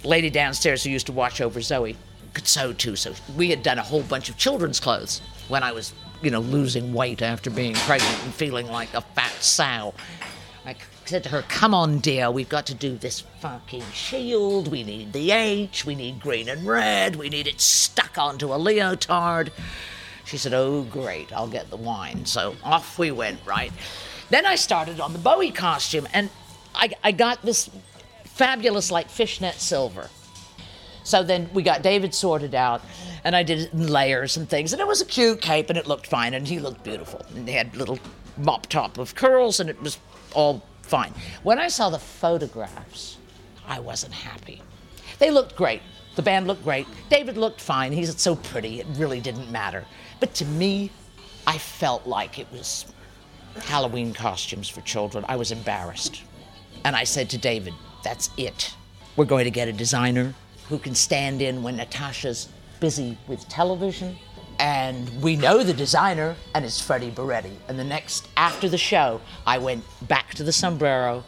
lady 0.04 0.32
downstairs 0.32 0.84
who 0.84 0.90
used 0.90 1.06
to 1.06 1.12
watch 1.12 1.40
over 1.40 1.62
Zoe, 1.62 1.96
could 2.34 2.48
sew 2.48 2.74
too. 2.74 2.96
So 2.96 3.14
we 3.36 3.50
had 3.50 3.64
done 3.64 3.78
a 3.78 3.84
whole 3.84 4.04
bunch 4.04 4.30
of 4.30 4.38
children's 4.38 4.80
clothes 4.80 5.22
when 5.48 5.64
I 5.64 5.72
was, 5.72 5.94
you 6.22 6.32
know, 6.32 6.40
losing 6.40 6.94
weight 6.94 7.22
after 7.22 7.50
being 7.50 7.74
pregnant 7.74 8.24
and 8.24 8.34
feeling 8.34 8.68
like 8.68 8.94
a 8.94 9.02
fat 9.02 9.34
sow. 9.34 9.94
I 10.66 10.76
said 11.06 11.24
to 11.24 11.30
her, 11.30 11.44
Come 11.44 11.74
on, 11.74 12.00
dear, 12.00 12.30
we've 12.30 12.50
got 12.50 12.66
to 12.68 12.74
do 12.74 12.98
this 12.98 13.22
fucking 13.40 13.84
shield. 13.94 14.70
We 14.70 14.84
need 14.84 15.14
the 15.14 15.32
H, 15.32 15.86
we 15.86 15.96
need 15.96 16.20
green 16.20 16.50
and 16.50 16.68
red, 16.68 17.16
we 17.16 17.30
need 17.30 17.48
it 17.48 17.62
stuck 17.62 18.18
onto 18.18 18.54
a 18.54 18.58
leotard. 18.58 19.52
She 20.26 20.38
said, 20.38 20.54
Oh, 20.54 20.84
great, 20.84 21.32
I'll 21.32 21.48
get 21.48 21.70
the 21.70 21.78
wine. 21.78 22.26
So 22.26 22.56
off 22.64 23.00
we 23.00 23.12
went, 23.12 23.40
right? 23.46 23.72
Then 24.30 24.46
I 24.46 24.56
started 24.56 25.00
on 25.00 25.14
the 25.14 25.20
Bowie 25.20 25.52
costume, 25.52 26.08
and 26.14 26.30
I, 26.76 26.92
I 27.02 27.14
got 27.14 27.44
this 27.44 27.70
fabulous, 28.26 28.92
like 28.92 29.10
fishnet 29.10 29.56
silver. 29.56 30.10
So 31.08 31.24
then 31.24 31.50
we 31.54 31.64
got 31.64 31.84
David 31.84 32.14
sorted 32.14 32.54
out, 32.54 32.82
and 33.24 33.34
I 33.34 33.42
did 33.42 33.60
it 33.60 33.72
in 33.72 33.88
layers 33.88 34.36
and 34.36 34.50
things, 34.50 34.74
and 34.74 34.82
it 34.82 34.88
was 34.88 35.00
a 35.00 35.06
cute 35.06 35.42
cape, 35.42 35.70
and 35.70 35.78
it 35.78 35.88
looked 35.88 36.06
fine, 36.06 36.34
and 36.34 36.46
he 36.46 36.60
looked 36.60 36.84
beautiful. 36.84 37.26
And 37.34 37.48
he 37.48 37.56
had 37.56 37.74
little 37.78 37.98
mop 38.36 38.68
top 38.68 38.98
of 38.98 39.16
curls, 39.16 39.62
and 39.62 39.70
it 39.70 39.82
was 39.82 40.00
all 40.34 40.62
fine. 40.82 41.14
When 41.44 41.60
I 41.60 41.70
saw 41.70 41.90
the 41.90 41.98
photographs, 41.98 43.20
I 43.66 43.80
wasn't 43.80 44.12
happy. 44.12 44.62
They 45.18 45.32
looked 45.32 45.56
great. 45.56 45.82
The 46.18 46.24
band 46.24 46.46
looked 46.46 46.66
great. 46.66 46.86
David 47.10 47.38
looked 47.38 47.62
fine. 47.62 47.94
He's 47.94 48.20
so 48.20 48.36
pretty, 48.36 48.82
it 48.82 48.88
really 48.98 49.22
didn't 49.22 49.50
matter. 49.50 49.86
But 50.20 50.34
to 50.36 50.46
me, 50.46 50.92
I 51.48 51.58
felt 51.58 52.06
like 52.06 52.38
it 52.38 52.48
was 52.52 52.86
Halloween 53.64 54.14
costumes 54.14 54.68
for 54.68 54.82
children. 54.82 55.24
I 55.30 55.38
was 55.38 55.54
embarrassed. 55.54 56.24
And 56.84 56.98
I 56.98 57.06
said 57.06 57.30
to 57.30 57.38
David, 57.38 57.76
that's 58.04 58.30
it. 58.36 58.76
We're 59.16 59.24
going 59.24 59.46
to 59.46 59.52
get 59.52 59.70
a 59.70 59.74
designer 59.74 60.36
who 60.70 60.78
can 60.78 60.96
stand 60.96 61.42
in 61.42 61.64
when 61.64 61.78
Natasha's 61.78 62.50
busy 62.80 63.18
with 63.28 63.48
television. 63.48 64.18
And 64.60 65.10
we 65.22 65.36
know 65.36 65.64
the 65.64 65.74
designer, 65.74 66.36
and 66.56 66.66
it's 66.66 66.82
Freddie 66.82 67.12
Burretti. 67.12 67.56
And 67.68 67.78
the 67.78 67.84
next, 67.84 68.28
after 68.38 68.68
the 68.68 68.78
show, 68.78 69.22
I 69.46 69.60
went 69.60 69.84
back 70.08 70.34
to 70.36 70.44
the 70.44 70.52
sombrero, 70.52 71.24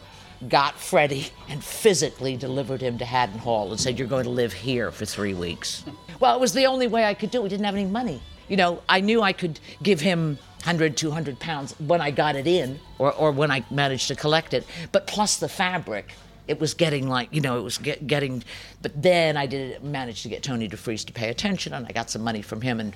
got 0.48 0.74
Freddie, 0.78 1.28
and 1.48 1.62
physically 1.62 2.36
delivered 2.36 2.80
him 2.80 2.98
to 2.98 3.04
Haddon 3.04 3.38
Hall 3.38 3.70
and 3.70 3.78
said, 3.78 3.98
You're 3.98 4.08
going 4.08 4.24
to 4.24 4.30
live 4.30 4.52
here 4.52 4.90
for 4.90 5.04
three 5.04 5.34
weeks. 5.34 5.84
Well, 6.18 6.34
it 6.34 6.40
was 6.40 6.52
the 6.52 6.66
only 6.66 6.88
way 6.88 7.04
I 7.04 7.14
could 7.14 7.30
do 7.30 7.38
it. 7.38 7.42
We 7.44 7.48
didn't 7.48 7.66
have 7.66 7.74
any 7.74 7.86
money. 7.86 8.20
You 8.48 8.56
know, 8.56 8.82
I 8.88 9.00
knew 9.00 9.22
I 9.22 9.32
could 9.32 9.60
give 9.80 10.00
him 10.00 10.36
100, 10.64 10.96
200 10.96 11.38
pounds 11.38 11.74
when 11.78 12.00
I 12.00 12.10
got 12.10 12.34
it 12.34 12.48
in 12.48 12.80
or, 12.98 13.12
or 13.12 13.30
when 13.30 13.50
I 13.50 13.64
managed 13.70 14.08
to 14.08 14.16
collect 14.16 14.54
it, 14.54 14.66
but 14.90 15.06
plus 15.06 15.36
the 15.36 15.48
fabric 15.48 16.14
it 16.50 16.60
was 16.60 16.74
getting 16.74 17.08
like 17.08 17.28
you 17.32 17.40
know 17.40 17.58
it 17.58 17.62
was 17.62 17.78
get, 17.78 18.06
getting 18.06 18.42
but 18.82 18.92
then 19.00 19.36
i 19.36 19.46
did 19.46 19.82
manage 19.82 20.22
to 20.22 20.28
get 20.28 20.42
tony 20.42 20.68
defries 20.68 21.04
to 21.04 21.12
pay 21.12 21.28
attention 21.28 21.72
and 21.72 21.86
i 21.86 21.92
got 21.92 22.10
some 22.10 22.22
money 22.22 22.42
from 22.42 22.60
him 22.60 22.80
and 22.80 22.94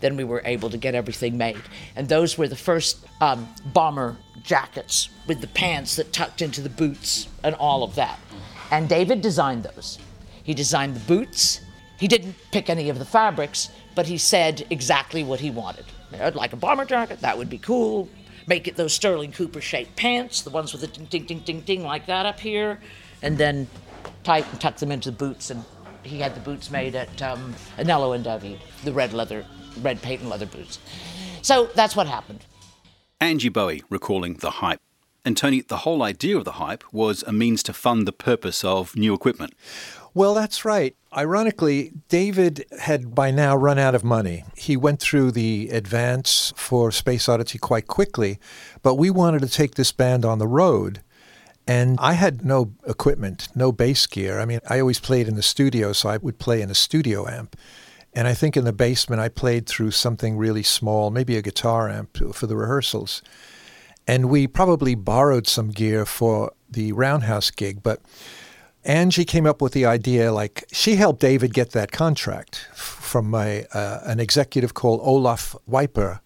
then 0.00 0.16
we 0.16 0.24
were 0.24 0.42
able 0.44 0.70
to 0.70 0.76
get 0.76 0.94
everything 0.94 1.36
made. 1.36 1.62
And 1.96 2.08
those 2.08 2.36
were 2.36 2.48
the 2.48 2.56
first 2.56 3.06
um, 3.20 3.48
bomber 3.72 4.16
jackets 4.42 5.08
with 5.26 5.40
the 5.40 5.46
pants 5.48 5.96
that 5.96 6.12
tucked 6.12 6.42
into 6.42 6.60
the 6.60 6.68
boots 6.68 7.28
and 7.42 7.54
all 7.54 7.82
of 7.82 7.94
that. 7.94 8.18
And 8.70 8.88
david 8.88 9.20
designed 9.20 9.64
those. 9.64 9.98
He 10.42 10.54
designed 10.54 10.96
the 10.96 11.00
boots. 11.00 11.60
He 11.98 12.08
didn't 12.08 12.34
pick 12.50 12.68
any 12.68 12.90
of 12.90 12.98
the 12.98 13.04
fabrics 13.04 13.70
but 13.94 14.06
he 14.06 14.18
said 14.18 14.66
exactly 14.70 15.22
what 15.22 15.38
he 15.38 15.50
wanted. 15.50 15.84
I'd 16.20 16.34
like 16.34 16.52
a 16.52 16.56
bomber 16.56 16.84
jacket 16.84 17.20
that 17.20 17.38
would 17.38 17.48
be 17.48 17.58
cool 17.58 18.08
make 18.46 18.68
it 18.68 18.76
those 18.76 18.92
Sterling 18.92 19.32
Cooper 19.32 19.60
shaped 19.60 19.96
pants, 19.96 20.42
the 20.42 20.50
ones 20.50 20.72
with 20.72 20.80
the 20.80 20.88
ding, 20.88 21.06
ding, 21.06 21.24
ding, 21.24 21.38
ding, 21.40 21.60
ding 21.60 21.82
like 21.84 22.06
that 22.06 22.26
up 22.26 22.40
here, 22.40 22.80
and 23.22 23.38
then 23.38 23.68
tight 24.22 24.46
and 24.50 24.60
tuck 24.60 24.76
them 24.76 24.92
into 24.92 25.10
the 25.10 25.16
boots. 25.16 25.50
And 25.50 25.64
he 26.02 26.20
had 26.20 26.34
the 26.34 26.40
boots 26.40 26.70
made 26.70 26.94
at 26.94 27.22
um, 27.22 27.54
Anello 27.78 28.14
and 28.14 28.24
David, 28.24 28.60
the 28.84 28.92
red 28.92 29.12
leather, 29.12 29.44
red 29.80 30.02
patent 30.02 30.22
and 30.22 30.30
leather 30.30 30.46
boots. 30.46 30.78
So 31.42 31.66
that's 31.74 31.96
what 31.96 32.06
happened. 32.06 32.44
Angie 33.20 33.48
Bowie 33.48 33.82
recalling 33.88 34.34
the 34.34 34.50
hype. 34.50 34.80
And 35.24 35.36
Tony, 35.36 35.62
the 35.62 35.78
whole 35.78 36.02
idea 36.02 36.36
of 36.36 36.44
the 36.44 36.52
hype 36.52 36.84
was 36.92 37.22
a 37.22 37.32
means 37.32 37.62
to 37.62 37.72
fund 37.72 38.06
the 38.06 38.12
purpose 38.12 38.62
of 38.62 38.94
new 38.94 39.14
equipment. 39.14 39.54
Well, 40.12 40.34
that's 40.34 40.64
right. 40.64 40.94
Ironically, 41.16 41.92
David 42.08 42.64
had 42.80 43.14
by 43.14 43.30
now 43.30 43.54
run 43.54 43.78
out 43.78 43.94
of 43.94 44.02
money. 44.02 44.44
He 44.56 44.76
went 44.76 44.98
through 44.98 45.30
the 45.30 45.68
advance 45.70 46.52
for 46.56 46.90
Space 46.90 47.28
Oddity 47.28 47.58
quite 47.58 47.86
quickly, 47.86 48.40
but 48.82 48.96
we 48.96 49.10
wanted 49.10 49.42
to 49.42 49.48
take 49.48 49.76
this 49.76 49.92
band 49.92 50.24
on 50.24 50.38
the 50.38 50.48
road. 50.48 51.02
And 51.68 51.98
I 52.00 52.14
had 52.14 52.44
no 52.44 52.72
equipment, 52.86 53.48
no 53.54 53.70
bass 53.70 54.06
gear. 54.06 54.40
I 54.40 54.44
mean, 54.44 54.58
I 54.68 54.80
always 54.80 54.98
played 54.98 55.28
in 55.28 55.36
the 55.36 55.42
studio, 55.42 55.92
so 55.92 56.08
I 56.08 56.16
would 56.16 56.38
play 56.38 56.60
in 56.60 56.70
a 56.70 56.74
studio 56.74 57.28
amp. 57.28 57.56
And 58.12 58.26
I 58.26 58.34
think 58.34 58.56
in 58.56 58.64
the 58.64 58.72
basement, 58.72 59.20
I 59.20 59.28
played 59.28 59.66
through 59.66 59.92
something 59.92 60.36
really 60.36 60.62
small, 60.62 61.10
maybe 61.10 61.36
a 61.36 61.42
guitar 61.42 61.88
amp 61.88 62.34
for 62.34 62.46
the 62.46 62.56
rehearsals. 62.56 63.22
And 64.06 64.28
we 64.28 64.46
probably 64.46 64.94
borrowed 64.94 65.46
some 65.46 65.70
gear 65.70 66.04
for 66.04 66.52
the 66.68 66.92
Roundhouse 66.92 67.50
gig, 67.50 67.82
but 67.82 68.02
Angie 68.84 69.24
came 69.24 69.46
up 69.46 69.62
with 69.62 69.72
the 69.72 69.86
idea 69.86 70.32
like 70.32 70.64
she 70.72 70.96
helped 70.96 71.20
David 71.20 71.54
get 71.54 71.70
that 71.70 71.90
contract 71.90 72.68
from 72.74 73.30
my, 73.30 73.64
uh, 73.72 74.00
an 74.04 74.20
executive 74.20 74.74
called 74.74 75.00
Olav 75.02 75.56
Wyper, 75.68 76.20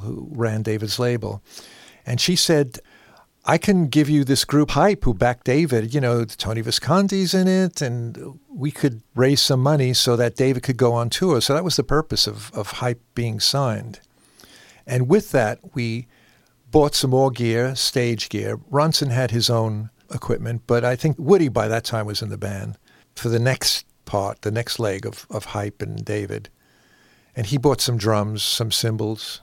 who 0.00 0.28
ran 0.30 0.62
David's 0.62 0.98
label. 0.98 1.42
And 2.06 2.20
she 2.20 2.36
said, 2.36 2.78
I 3.44 3.58
can 3.58 3.88
give 3.88 4.08
you 4.08 4.24
this 4.24 4.44
group 4.44 4.70
hype 4.72 5.04
who 5.04 5.14
backed 5.14 5.44
David. 5.44 5.94
You 5.94 6.00
know, 6.00 6.24
Tony 6.24 6.60
Visconti's 6.60 7.34
in 7.34 7.48
it, 7.48 7.80
and 7.80 8.38
we 8.48 8.70
could 8.70 9.02
raise 9.14 9.40
some 9.40 9.60
money 9.60 9.94
so 9.94 10.16
that 10.16 10.36
David 10.36 10.62
could 10.62 10.76
go 10.76 10.92
on 10.92 11.10
tour. 11.10 11.40
So 11.40 11.54
that 11.54 11.64
was 11.64 11.76
the 11.76 11.82
purpose 11.82 12.26
of, 12.26 12.52
of 12.52 12.72
hype 12.72 13.00
being 13.14 13.40
signed. 13.40 14.00
And 14.86 15.08
with 15.08 15.32
that, 15.32 15.74
we 15.74 16.06
bought 16.70 16.94
some 16.94 17.10
more 17.10 17.30
gear, 17.30 17.74
stage 17.74 18.28
gear. 18.28 18.58
Ronson 18.70 19.10
had 19.10 19.30
his 19.30 19.48
own 19.50 19.90
equipment, 20.12 20.62
but 20.66 20.84
I 20.84 20.96
think 20.96 21.16
Woody 21.18 21.48
by 21.48 21.68
that 21.68 21.84
time 21.84 22.06
was 22.06 22.22
in 22.22 22.28
the 22.28 22.38
band 22.38 22.78
for 23.14 23.28
the 23.28 23.38
next 23.38 23.86
part, 24.04 24.42
the 24.42 24.50
next 24.50 24.78
leg 24.78 25.06
of, 25.06 25.26
of 25.30 25.46
Hype 25.46 25.82
and 25.82 26.04
David. 26.04 26.48
And 27.36 27.46
he 27.46 27.58
bought 27.58 27.80
some 27.80 27.98
drums, 27.98 28.42
some 28.42 28.72
cymbals. 28.72 29.42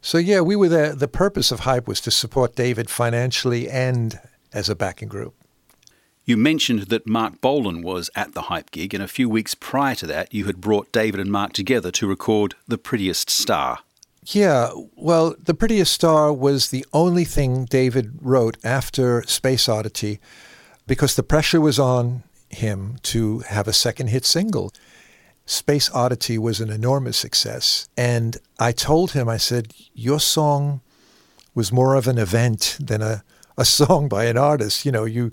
So 0.00 0.18
yeah, 0.18 0.40
we 0.40 0.56
were 0.56 0.68
there. 0.68 0.94
The 0.94 1.08
purpose 1.08 1.50
of 1.50 1.60
Hype 1.60 1.88
was 1.88 2.00
to 2.02 2.10
support 2.10 2.56
David 2.56 2.90
financially 2.90 3.68
and 3.68 4.18
as 4.52 4.68
a 4.68 4.76
backing 4.76 5.08
group. 5.08 5.34
You 6.24 6.36
mentioned 6.36 6.82
that 6.82 7.06
Marc 7.06 7.40
Bolan 7.40 7.80
was 7.80 8.10
at 8.14 8.34
the 8.34 8.42
Hype 8.42 8.70
gig, 8.70 8.92
and 8.92 9.02
a 9.02 9.08
few 9.08 9.30
weeks 9.30 9.54
prior 9.54 9.94
to 9.94 10.06
that, 10.08 10.34
you 10.34 10.44
had 10.44 10.60
brought 10.60 10.92
David 10.92 11.20
and 11.20 11.32
Mark 11.32 11.54
together 11.54 11.90
to 11.92 12.06
record 12.06 12.54
The 12.66 12.76
Prettiest 12.76 13.30
Star. 13.30 13.78
Yeah, 14.30 14.72
well, 14.94 15.34
The 15.42 15.54
Prettiest 15.54 15.90
Star 15.90 16.30
was 16.32 16.68
the 16.68 16.84
only 16.92 17.24
thing 17.24 17.64
David 17.64 18.18
wrote 18.20 18.58
after 18.62 19.22
Space 19.22 19.70
Oddity 19.70 20.20
because 20.86 21.16
the 21.16 21.22
pressure 21.22 21.62
was 21.62 21.78
on 21.78 22.24
him 22.50 22.96
to 23.04 23.38
have 23.40 23.66
a 23.66 23.72
second 23.72 24.08
hit 24.08 24.26
single. 24.26 24.70
Space 25.46 25.90
Oddity 25.94 26.36
was 26.36 26.60
an 26.60 26.68
enormous 26.68 27.16
success. 27.16 27.88
And 27.96 28.36
I 28.58 28.72
told 28.72 29.12
him, 29.12 29.30
I 29.30 29.38
said, 29.38 29.72
Your 29.94 30.20
song 30.20 30.82
was 31.54 31.72
more 31.72 31.94
of 31.94 32.06
an 32.06 32.18
event 32.18 32.76
than 32.78 33.00
a, 33.00 33.24
a 33.56 33.64
song 33.64 34.10
by 34.10 34.26
an 34.26 34.36
artist. 34.36 34.84
You 34.84 34.92
know, 34.92 35.06
you. 35.06 35.32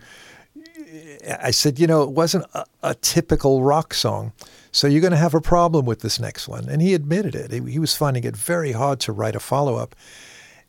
I 1.41 1.51
said, 1.51 1.79
you 1.79 1.87
know, 1.87 2.03
it 2.03 2.11
wasn't 2.11 2.45
a, 2.53 2.65
a 2.81 2.95
typical 2.95 3.61
rock 3.61 3.93
song. 3.93 4.31
So 4.75 4.87
you're 4.87 4.99
going 4.99 5.11
to 5.11 5.17
have 5.17 5.33
a 5.33 5.39
problem 5.39 5.85
with 5.85 6.01
this 6.01 6.19
next 6.19 6.49
one. 6.49 6.67
And 6.67 6.81
he 6.81 6.93
admitted 6.93 7.33
it. 7.33 7.49
He 7.65 7.79
was 7.79 7.95
finding 7.95 8.25
it 8.25 8.35
very 8.35 8.73
hard 8.73 8.99
to 9.01 9.13
write 9.13 9.33
a 9.33 9.39
follow 9.39 9.77
up. 9.77 9.95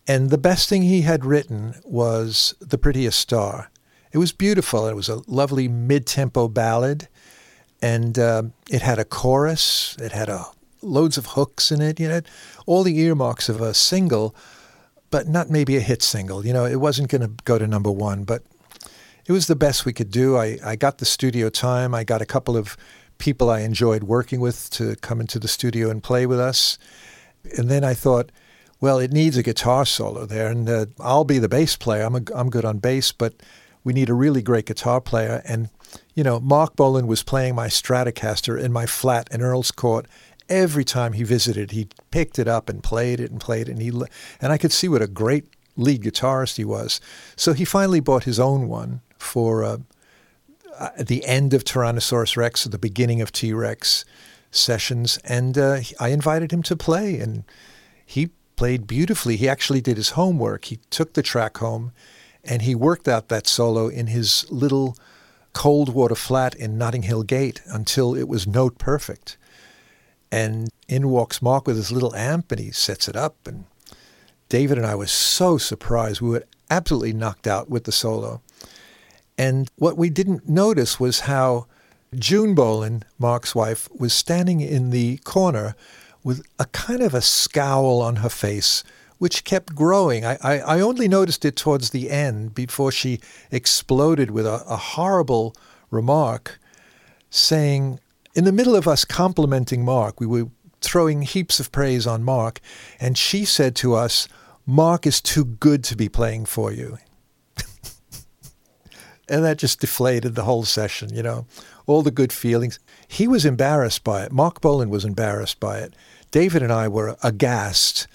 And 0.06 0.30
the 0.30 0.38
best 0.38 0.68
thing 0.68 0.82
he 0.82 1.02
had 1.02 1.24
written 1.24 1.74
was 1.82 2.54
The 2.60 2.78
Prettiest 2.78 3.18
Star. 3.18 3.68
It 4.12 4.18
was 4.18 4.30
beautiful. 4.30 4.86
It 4.86 4.94
was 4.94 5.08
a 5.08 5.22
lovely 5.26 5.66
mid 5.66 6.06
tempo 6.06 6.46
ballad. 6.46 7.08
And 7.82 8.16
uh, 8.16 8.44
it 8.70 8.80
had 8.80 9.00
a 9.00 9.04
chorus, 9.04 9.96
it 10.00 10.12
had 10.12 10.28
a, 10.28 10.46
loads 10.82 11.18
of 11.18 11.26
hooks 11.26 11.72
in 11.72 11.82
it, 11.82 11.98
you 11.98 12.08
know, 12.08 12.20
all 12.64 12.84
the 12.84 12.96
earmarks 13.00 13.48
of 13.48 13.60
a 13.60 13.74
single, 13.74 14.36
but 15.10 15.26
not 15.26 15.50
maybe 15.50 15.76
a 15.76 15.80
hit 15.80 16.04
single. 16.04 16.46
You 16.46 16.52
know, 16.52 16.64
it 16.64 16.76
wasn't 16.76 17.10
going 17.10 17.22
to 17.22 17.32
go 17.42 17.58
to 17.58 17.66
number 17.66 17.90
one, 17.90 18.22
but 18.22 18.44
it 19.26 19.32
was 19.32 19.48
the 19.48 19.56
best 19.56 19.84
we 19.84 19.92
could 19.92 20.12
do. 20.12 20.36
I, 20.36 20.58
I 20.64 20.76
got 20.76 20.98
the 20.98 21.04
studio 21.04 21.50
time. 21.50 21.92
I 21.92 22.04
got 22.04 22.22
a 22.22 22.26
couple 22.26 22.56
of 22.56 22.76
people 23.18 23.50
I 23.50 23.60
enjoyed 23.60 24.04
working 24.04 24.40
with 24.40 24.70
to 24.70 24.96
come 24.96 25.20
into 25.20 25.38
the 25.38 25.48
studio 25.48 25.90
and 25.90 26.02
play 26.02 26.26
with 26.26 26.40
us. 26.40 26.78
And 27.56 27.68
then 27.68 27.84
I 27.84 27.94
thought, 27.94 28.30
well, 28.80 28.98
it 28.98 29.12
needs 29.12 29.36
a 29.36 29.42
guitar 29.42 29.86
solo 29.86 30.26
there, 30.26 30.48
and 30.48 30.68
uh, 30.68 30.86
I'll 31.00 31.24
be 31.24 31.38
the 31.38 31.48
bass 31.48 31.76
player. 31.76 32.02
I'm, 32.02 32.16
a, 32.16 32.22
I'm 32.34 32.50
good 32.50 32.64
on 32.64 32.78
bass, 32.78 33.12
but 33.12 33.34
we 33.84 33.92
need 33.92 34.10
a 34.10 34.14
really 34.14 34.42
great 34.42 34.66
guitar 34.66 35.00
player. 35.00 35.42
And 35.46 35.70
you 36.14 36.24
know, 36.24 36.40
Marc 36.40 36.76
Bolan 36.76 37.06
was 37.06 37.22
playing 37.22 37.54
my 37.54 37.68
Stratocaster 37.68 38.60
in 38.60 38.72
my 38.72 38.86
flat 38.86 39.28
in 39.30 39.42
Earl's 39.42 39.70
Court. 39.70 40.06
Every 40.48 40.84
time 40.84 41.14
he 41.14 41.24
visited, 41.24 41.70
he 41.70 41.88
picked 42.10 42.38
it 42.38 42.48
up 42.48 42.68
and 42.68 42.82
played 42.82 43.20
it 43.20 43.30
and 43.30 43.40
played 43.40 43.68
it, 43.68 43.72
and 43.72 43.82
he 43.82 43.88
and 44.40 44.52
I 44.52 44.58
could 44.58 44.72
see 44.72 44.88
what 44.88 45.02
a 45.02 45.06
great 45.06 45.46
lead 45.76 46.02
guitarist 46.02 46.56
he 46.56 46.64
was. 46.64 47.00
So 47.34 47.52
he 47.52 47.64
finally 47.64 48.00
bought 48.00 48.24
his 48.24 48.38
own 48.38 48.68
one 48.68 49.00
for 49.18 49.64
uh, 49.64 49.78
at 50.78 51.06
the 51.06 51.24
end 51.24 51.54
of 51.54 51.64
Tyrannosaurus 51.64 52.36
Rex, 52.36 52.66
at 52.66 52.72
the 52.72 52.78
beginning 52.78 53.20
of 53.20 53.32
T 53.32 53.52
Rex 53.52 54.04
sessions, 54.50 55.18
and 55.24 55.58
uh, 55.58 55.80
I 56.00 56.08
invited 56.08 56.52
him 56.52 56.62
to 56.64 56.76
play, 56.76 57.18
and 57.18 57.44
he 58.04 58.30
played 58.56 58.86
beautifully. 58.86 59.36
He 59.36 59.48
actually 59.48 59.80
did 59.80 59.96
his 59.96 60.10
homework. 60.10 60.66
He 60.66 60.78
took 60.90 61.12
the 61.12 61.22
track 61.22 61.58
home, 61.58 61.92
and 62.44 62.62
he 62.62 62.74
worked 62.74 63.08
out 63.08 63.28
that 63.28 63.46
solo 63.46 63.88
in 63.88 64.08
his 64.08 64.50
little 64.50 64.96
Coldwater 65.52 66.14
flat 66.14 66.54
in 66.54 66.78
Notting 66.78 67.02
Hill 67.02 67.22
Gate 67.22 67.62
until 67.66 68.14
it 68.14 68.28
was 68.28 68.46
note 68.46 68.78
perfect. 68.78 69.36
And 70.30 70.68
in 70.88 71.08
walks 71.08 71.40
Mark 71.40 71.66
with 71.66 71.76
his 71.76 71.92
little 71.92 72.14
amp, 72.14 72.52
and 72.52 72.60
he 72.60 72.70
sets 72.70 73.08
it 73.08 73.16
up, 73.16 73.46
and 73.46 73.64
David 74.48 74.78
and 74.78 74.86
I 74.86 74.94
were 74.94 75.06
so 75.06 75.58
surprised. 75.58 76.20
We 76.20 76.30
were 76.30 76.44
absolutely 76.70 77.12
knocked 77.12 77.46
out 77.46 77.68
with 77.70 77.84
the 77.84 77.92
solo. 77.92 78.42
And 79.38 79.70
what 79.76 79.96
we 79.96 80.10
didn't 80.10 80.48
notice 80.48 80.98
was 80.98 81.20
how 81.20 81.66
June 82.14 82.54
Bolan, 82.54 83.04
Mark's 83.18 83.54
wife, 83.54 83.88
was 83.92 84.12
standing 84.12 84.60
in 84.60 84.90
the 84.90 85.18
corner 85.18 85.74
with 86.24 86.46
a 86.58 86.64
kind 86.66 87.02
of 87.02 87.14
a 87.14 87.20
scowl 87.20 88.00
on 88.00 88.16
her 88.16 88.28
face, 88.28 88.82
which 89.18 89.44
kept 89.44 89.74
growing. 89.74 90.24
I, 90.24 90.38
I, 90.42 90.58
I 90.60 90.80
only 90.80 91.08
noticed 91.08 91.44
it 91.44 91.56
towards 91.56 91.90
the 91.90 92.10
end 92.10 92.54
before 92.54 92.90
she 92.92 93.20
exploded 93.50 94.30
with 94.30 94.46
a, 94.46 94.64
a 94.66 94.76
horrible 94.76 95.54
remark 95.90 96.58
saying, 97.30 98.00
in 98.34 98.44
the 98.44 98.52
middle 98.52 98.74
of 98.74 98.88
us 98.88 99.04
complimenting 99.04 99.84
Mark, 99.84 100.20
we 100.20 100.26
were 100.26 100.48
throwing 100.80 101.22
heaps 101.22 101.58
of 101.58 101.72
praise 101.72 102.06
on 102.06 102.22
Mark, 102.22 102.60
and 103.00 103.16
she 103.16 103.44
said 103.44 103.74
to 103.76 103.94
us, 103.94 104.28
Marc 104.66 105.06
is 105.06 105.20
too 105.20 105.44
good 105.44 105.84
to 105.84 105.96
be 105.96 106.08
playing 106.08 106.44
for 106.44 106.72
you. 106.72 106.98
And 109.28 109.44
that 109.44 109.58
just 109.58 109.80
deflated 109.80 110.34
the 110.34 110.44
whole 110.44 110.64
session, 110.64 111.12
you 111.12 111.22
know, 111.22 111.46
all 111.86 112.02
the 112.02 112.10
good 112.10 112.32
feelings. 112.32 112.78
He 113.08 113.26
was 113.26 113.44
embarrassed 113.44 114.04
by 114.04 114.24
it. 114.24 114.32
Marc 114.32 114.60
Bolan 114.60 114.88
was 114.88 115.04
embarrassed 115.04 115.58
by 115.58 115.78
it. 115.78 115.94
David 116.30 116.62
and 116.62 116.72
I 116.72 116.86
were 116.88 117.16
aghast. 117.22 118.06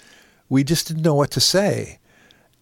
We 0.48 0.64
just 0.64 0.88
didn't 0.88 1.02
know 1.02 1.14
what 1.14 1.30
to 1.32 1.40
say. 1.40 1.98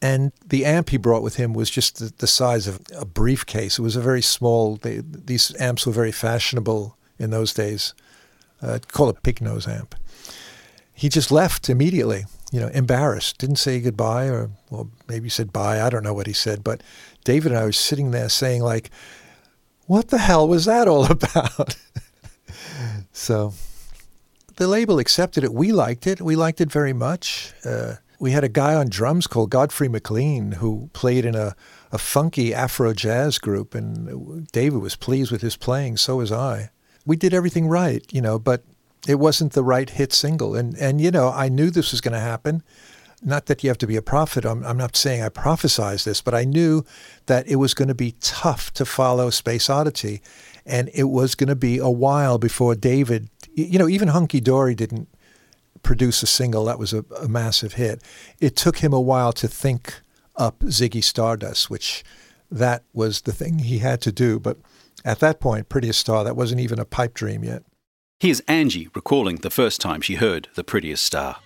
And 0.03 0.33
the 0.47 0.65
amp 0.65 0.91
he 0.91 0.97
brought 0.97 1.23
with 1.23 1.37
him 1.37 1.53
was 1.53 1.71
just 1.71 1.99
the, 1.99 2.13
the 2.19 2.27
size 2.27 2.67
of 2.67 2.81
a 2.97 3.05
briefcase. 3.05 3.79
It 3.79 3.83
was 3.83 3.97
a 3.97 4.01
very 4.01 4.23
small, 4.23 4.77
they, 4.77 5.03
these 5.05 5.55
amps 5.61 5.87
were 5.87 5.93
very 5.93 6.13
fashionable 6.13 6.97
in 7.19 7.31
those 7.31 7.53
days. 7.53 7.95
Uh, 8.63 8.79
call 8.89 9.11
it 9.11 9.23
pig 9.23 9.41
nose 9.41 9.69
amp. 9.69 9.95
He 10.93 11.09
just 11.09 11.31
left 11.31 11.69
immediately, 11.69 12.25
you 12.51 12.61
know, 12.61 12.69
embarrassed. 12.69 13.39
Didn't 13.39 13.57
say 13.57 13.81
goodbye, 13.81 14.27
or 14.27 14.51
well, 14.71 14.91
maybe 15.09 15.29
said 15.29 15.53
bye. 15.53 15.81
I 15.83 15.91
don't 15.91 16.03
know 16.03 16.15
what 16.15 16.27
he 16.27 16.33
said, 16.33 16.65
but 16.65 16.83
David 17.25 17.53
and 17.53 17.59
I 17.61 17.65
were 17.65 17.73
sitting 17.73 18.11
there 18.11 18.29
saying 18.29 18.63
like, 18.63 18.91
"What 19.87 20.09
the 20.09 20.19
hell 20.19 20.47
was 20.49 20.65
that 20.65 20.89
all 20.89 21.05
about?" 21.11 21.77
so, 23.13 23.55
the 24.57 24.67
label 24.67 24.99
accepted 24.99 25.45
it. 25.45 25.53
We 25.53 25.73
liked 25.73 26.07
it. 26.07 26.21
We 26.21 26.37
liked 26.37 26.61
it 26.61 26.71
very 26.71 26.93
much. 26.93 27.53
Uh, 27.65 27.95
we 28.19 28.33
had 28.33 28.45
a 28.45 28.49
guy 28.49 28.75
on 28.75 28.89
drums 28.89 29.27
called 29.27 29.51
Godfrey 29.51 29.89
McLean 29.89 30.53
who 30.53 30.91
played 30.93 31.25
in 31.25 31.35
a, 31.35 31.57
a 31.91 31.97
funky 31.97 32.53
Afro 32.53 32.93
jazz 32.93 33.39
group, 33.39 33.75
and 33.75 34.47
David 34.53 34.83
was 34.83 34.97
pleased 34.97 35.33
with 35.33 35.41
his 35.41 35.57
playing. 35.57 35.97
So 35.97 36.17
was 36.17 36.31
I 36.31 36.71
we 37.07 37.17
did 37.17 37.35
everything 37.35 37.67
right, 37.67 38.05
you 38.13 38.21
know, 38.21 38.39
but 38.39 38.63
it 39.09 39.17
wasn't 39.17 39.53
the 39.53 39.63
right 39.63 39.89
hit 39.89 40.13
single. 40.13 40.55
And, 40.55 40.77
and 40.77 41.01
you 41.01 41.11
know, 41.11 41.31
I 41.31 41.49
knew 41.49 41.71
this 41.71 41.93
was 41.93 42.01
going 42.01 42.15
to 42.15 42.21
happen. 42.21 42.63
Not 43.23 43.47
that 43.47 43.63
you 43.63 43.69
have 43.69 43.79
to 43.79 43.87
be 43.87 43.97
a 43.97 44.03
prophet. 44.03 44.45
I'm, 44.45 44.65
I'm 44.65 44.79
not 44.79 44.97
saying 44.97 45.23
I 45.23 45.29
prophesized 45.29 46.05
this, 46.05 46.23
but 46.23 46.35
I 46.35 46.45
knew 46.45 46.85
that 47.27 47.47
it 47.47 47.57
was 47.57 47.75
going 47.75 47.89
to 47.89 47.95
be 47.95 48.15
tough 48.21 48.73
to 48.75 48.85
follow 48.85 49.29
Space 49.31 49.69
Oddity. 49.69 50.23
And 50.65 50.91
it 50.95 51.05
was 51.05 51.35
going 51.35 51.49
to 51.49 51.57
be 51.57 51.79
a 51.79 51.91
while 51.91 52.39
before 52.39 52.75
David, 52.75 53.29
you 53.55 53.79
know, 53.79 53.89
even 53.89 54.09
Hunky 54.09 54.41
Dory 54.41 54.75
didn't 54.75 55.09
produce 55.83 56.23
a 56.23 56.27
single 56.27 56.65
that 56.67 56.79
was 56.79 56.93
a, 56.93 57.05
a 57.21 57.29
massive 57.29 57.75
hit. 57.75 58.03
It 58.39 58.57
took 58.57 58.79
him 58.79 58.93
a 58.93 59.01
while 59.01 59.33
to 59.35 59.49
think 59.49 60.01
up 60.37 60.61
Ziggy 60.61 61.03
Stardust, 61.03 61.69
which 61.71 62.05
that 62.51 62.85
was 62.93 63.23
the 63.23 63.33
thing 63.33 63.61
he 63.61 63.79
had 63.79 64.01
to 64.03 64.13
do. 64.13 64.39
But 64.39 64.59
at 65.05 65.21
that 65.21 65.41
point, 65.41 65.69
Prettiest 65.69 66.01
Star, 66.01 66.25
that 66.25 66.37
wasn't 66.37 66.61
even 66.61 66.79
a 66.79 66.85
pipe 66.85 67.15
dream 67.15 67.45
yet. 67.45 67.63
Here's 68.21 68.41
Angie 68.41 68.91
recalling 68.95 69.37
the 69.37 69.49
first 69.49 69.81
time 69.81 70.03
she 70.03 70.17
heard 70.17 70.49
The 70.55 70.63
Prettiest 70.63 71.03
Star. 71.03 71.39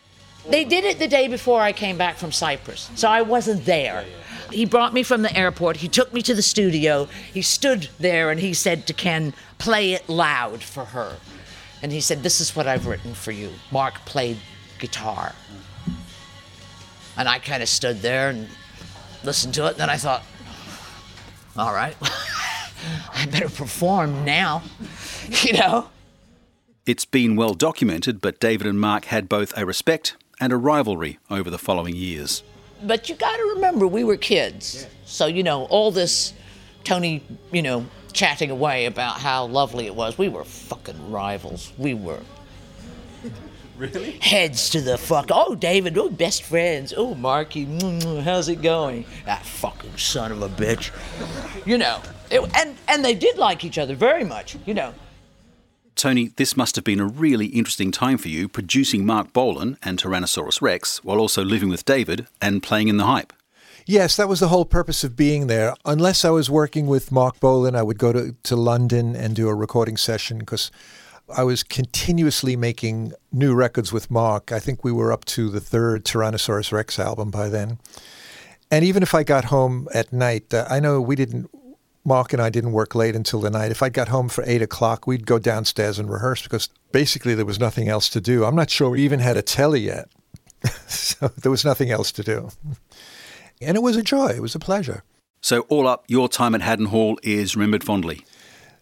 They 0.50 0.64
did 0.64 0.82
it 0.82 0.98
the 0.98 1.06
day 1.06 1.28
before 1.28 1.60
I 1.60 1.70
came 1.70 1.96
back 1.96 2.16
from 2.16 2.32
Cyprus, 2.32 2.90
so 2.96 3.08
I 3.08 3.22
wasn't 3.22 3.64
there. 3.64 4.04
He 4.50 4.64
brought 4.64 4.92
me 4.92 5.04
from 5.04 5.22
the 5.22 5.32
airport. 5.36 5.76
He 5.76 5.86
took 5.86 6.12
me 6.12 6.20
to 6.22 6.34
the 6.34 6.42
studio. 6.42 7.04
He 7.32 7.42
stood 7.42 7.90
there 8.00 8.28
and 8.28 8.40
he 8.40 8.52
said 8.54 8.88
to 8.88 8.92
Ken, 8.92 9.34
Play 9.58 9.92
it 9.92 10.08
loud 10.08 10.64
for 10.64 10.86
her. 10.86 11.18
And 11.80 11.92
he 11.92 12.00
said, 12.00 12.24
This 12.24 12.40
is 12.40 12.56
what 12.56 12.66
I've 12.66 12.88
written 12.88 13.14
for 13.14 13.30
you. 13.30 13.52
Mark 13.70 13.94
played 14.04 14.38
guitar. 14.80 15.32
And 17.16 17.28
I 17.28 17.38
kind 17.38 17.62
of 17.62 17.68
stood 17.68 18.02
there 18.02 18.30
and 18.30 18.48
listened 19.22 19.54
to 19.54 19.66
it. 19.66 19.70
And 19.70 19.78
then 19.78 19.90
I 19.90 19.96
thought, 19.96 20.24
All 21.56 21.72
right. 21.72 21.96
I 23.14 23.26
better 23.26 23.48
perform 23.48 24.24
now, 24.24 24.64
you 25.44 25.52
know? 25.52 25.88
It's 26.86 27.06
been 27.06 27.34
well 27.34 27.54
documented, 27.54 28.20
but 28.20 28.38
David 28.38 28.66
and 28.66 28.78
Mark 28.78 29.06
had 29.06 29.26
both 29.26 29.56
a 29.56 29.64
respect 29.64 30.16
and 30.38 30.52
a 30.52 30.58
rivalry 30.58 31.18
over 31.30 31.48
the 31.48 31.56
following 31.56 31.96
years. 31.96 32.42
But 32.82 33.08
you 33.08 33.14
got 33.14 33.34
to 33.38 33.42
remember, 33.54 33.86
we 33.86 34.04
were 34.04 34.18
kids. 34.18 34.86
So, 35.06 35.24
you 35.24 35.42
know, 35.42 35.64
all 35.66 35.90
this 35.90 36.34
Tony, 36.84 37.22
you 37.50 37.62
know, 37.62 37.86
chatting 38.12 38.50
away 38.50 38.84
about 38.84 39.18
how 39.18 39.46
lovely 39.46 39.86
it 39.86 39.94
was, 39.94 40.18
we 40.18 40.28
were 40.28 40.44
fucking 40.44 41.10
rivals. 41.10 41.72
We 41.78 41.94
were. 41.94 42.20
Really? 43.76 44.12
Heads 44.20 44.70
to 44.70 44.80
the 44.80 44.96
fuck. 44.96 45.30
Oh, 45.32 45.56
David. 45.56 45.98
Oh, 45.98 46.08
best 46.08 46.44
friends. 46.44 46.94
Oh, 46.96 47.16
Marky. 47.16 47.64
How's 48.20 48.48
it 48.48 48.62
going? 48.62 49.04
That 49.26 49.44
fucking 49.44 49.96
son 49.96 50.30
of 50.30 50.42
a 50.42 50.48
bitch. 50.48 50.92
You 51.66 51.78
know, 51.78 52.00
it, 52.30 52.40
and 52.56 52.76
and 52.86 53.04
they 53.04 53.16
did 53.16 53.36
like 53.36 53.64
each 53.64 53.76
other 53.76 53.96
very 53.96 54.22
much. 54.22 54.56
You 54.64 54.74
know. 54.74 54.94
Tony, 55.96 56.28
this 56.36 56.56
must 56.56 56.76
have 56.76 56.84
been 56.84 57.00
a 57.00 57.06
really 57.06 57.46
interesting 57.46 57.90
time 57.90 58.18
for 58.18 58.28
you, 58.28 58.48
producing 58.48 59.06
Marc 59.06 59.32
Bolan 59.32 59.78
and 59.82 59.98
Tyrannosaurus 59.98 60.60
Rex, 60.60 61.02
while 61.04 61.18
also 61.18 61.44
living 61.44 61.68
with 61.68 61.84
David 61.84 62.26
and 62.40 62.62
playing 62.62 62.88
in 62.88 62.96
the 62.96 63.06
hype. 63.06 63.32
Yes, 63.86 64.16
that 64.16 64.28
was 64.28 64.40
the 64.40 64.48
whole 64.48 64.64
purpose 64.64 65.04
of 65.04 65.14
being 65.14 65.46
there. 65.46 65.74
Unless 65.84 66.24
I 66.24 66.30
was 66.30 66.48
working 66.48 66.86
with 66.86 67.12
Marc 67.12 67.38
Bolan, 67.38 67.76
I 67.76 67.82
would 67.82 67.98
go 67.98 68.12
to, 68.12 68.34
to 68.44 68.56
London 68.56 69.14
and 69.14 69.36
do 69.36 69.48
a 69.48 69.54
recording 69.54 69.96
session 69.96 70.38
because 70.38 70.70
I 71.28 71.42
was 71.42 71.62
continuously 71.62 72.56
making 72.56 73.12
new 73.30 73.54
records 73.54 73.92
with 73.92 74.10
Mark. 74.10 74.52
I 74.52 74.58
think 74.58 74.84
we 74.84 74.92
were 74.92 75.12
up 75.12 75.24
to 75.26 75.50
the 75.50 75.60
third 75.60 76.04
Tyrannosaurus 76.04 76.72
Rex 76.72 76.98
album 76.98 77.30
by 77.30 77.48
then. 77.48 77.78
And 78.70 78.84
even 78.84 79.02
if 79.02 79.14
I 79.14 79.22
got 79.22 79.46
home 79.46 79.88
at 79.94 80.12
night, 80.12 80.52
uh, 80.52 80.66
I 80.68 80.80
know 80.80 81.00
we 81.00 81.14
didn't, 81.14 81.50
Marc 82.04 82.32
and 82.32 82.42
I 82.42 82.50
didn't 82.50 82.72
work 82.72 82.94
late 82.94 83.16
until 83.16 83.40
the 83.40 83.50
night. 83.50 83.70
If 83.70 83.82
I 83.82 83.88
got 83.88 84.08
home 84.08 84.28
for 84.28 84.44
eight 84.46 84.62
o'clock, 84.62 85.06
we'd 85.06 85.26
go 85.26 85.38
downstairs 85.38 85.98
and 85.98 86.10
rehearse 86.10 86.42
because 86.42 86.68
basically 86.92 87.34
there 87.34 87.46
was 87.46 87.58
nothing 87.58 87.88
else 87.88 88.08
to 88.10 88.20
do. 88.20 88.44
I'm 88.44 88.54
not 88.54 88.70
sure 88.70 88.90
we 88.90 89.02
even 89.02 89.20
had 89.20 89.36
a 89.36 89.42
telly 89.42 89.80
yet. 89.80 90.08
so 90.86 91.28
there 91.28 91.50
was 91.50 91.64
nothing 91.64 91.90
else 91.90 92.12
to 92.12 92.22
do. 92.22 92.50
And 93.60 93.76
it 93.76 93.82
was 93.82 93.96
a 93.96 94.02
joy, 94.02 94.28
it 94.28 94.42
was 94.42 94.54
a 94.54 94.58
pleasure. 94.58 95.02
So, 95.40 95.60
all 95.68 95.86
up, 95.86 96.04
your 96.08 96.28
time 96.28 96.54
at 96.54 96.62
Haddon 96.62 96.86
Hall 96.86 97.18
is 97.22 97.54
remembered 97.54 97.84
fondly. 97.84 98.24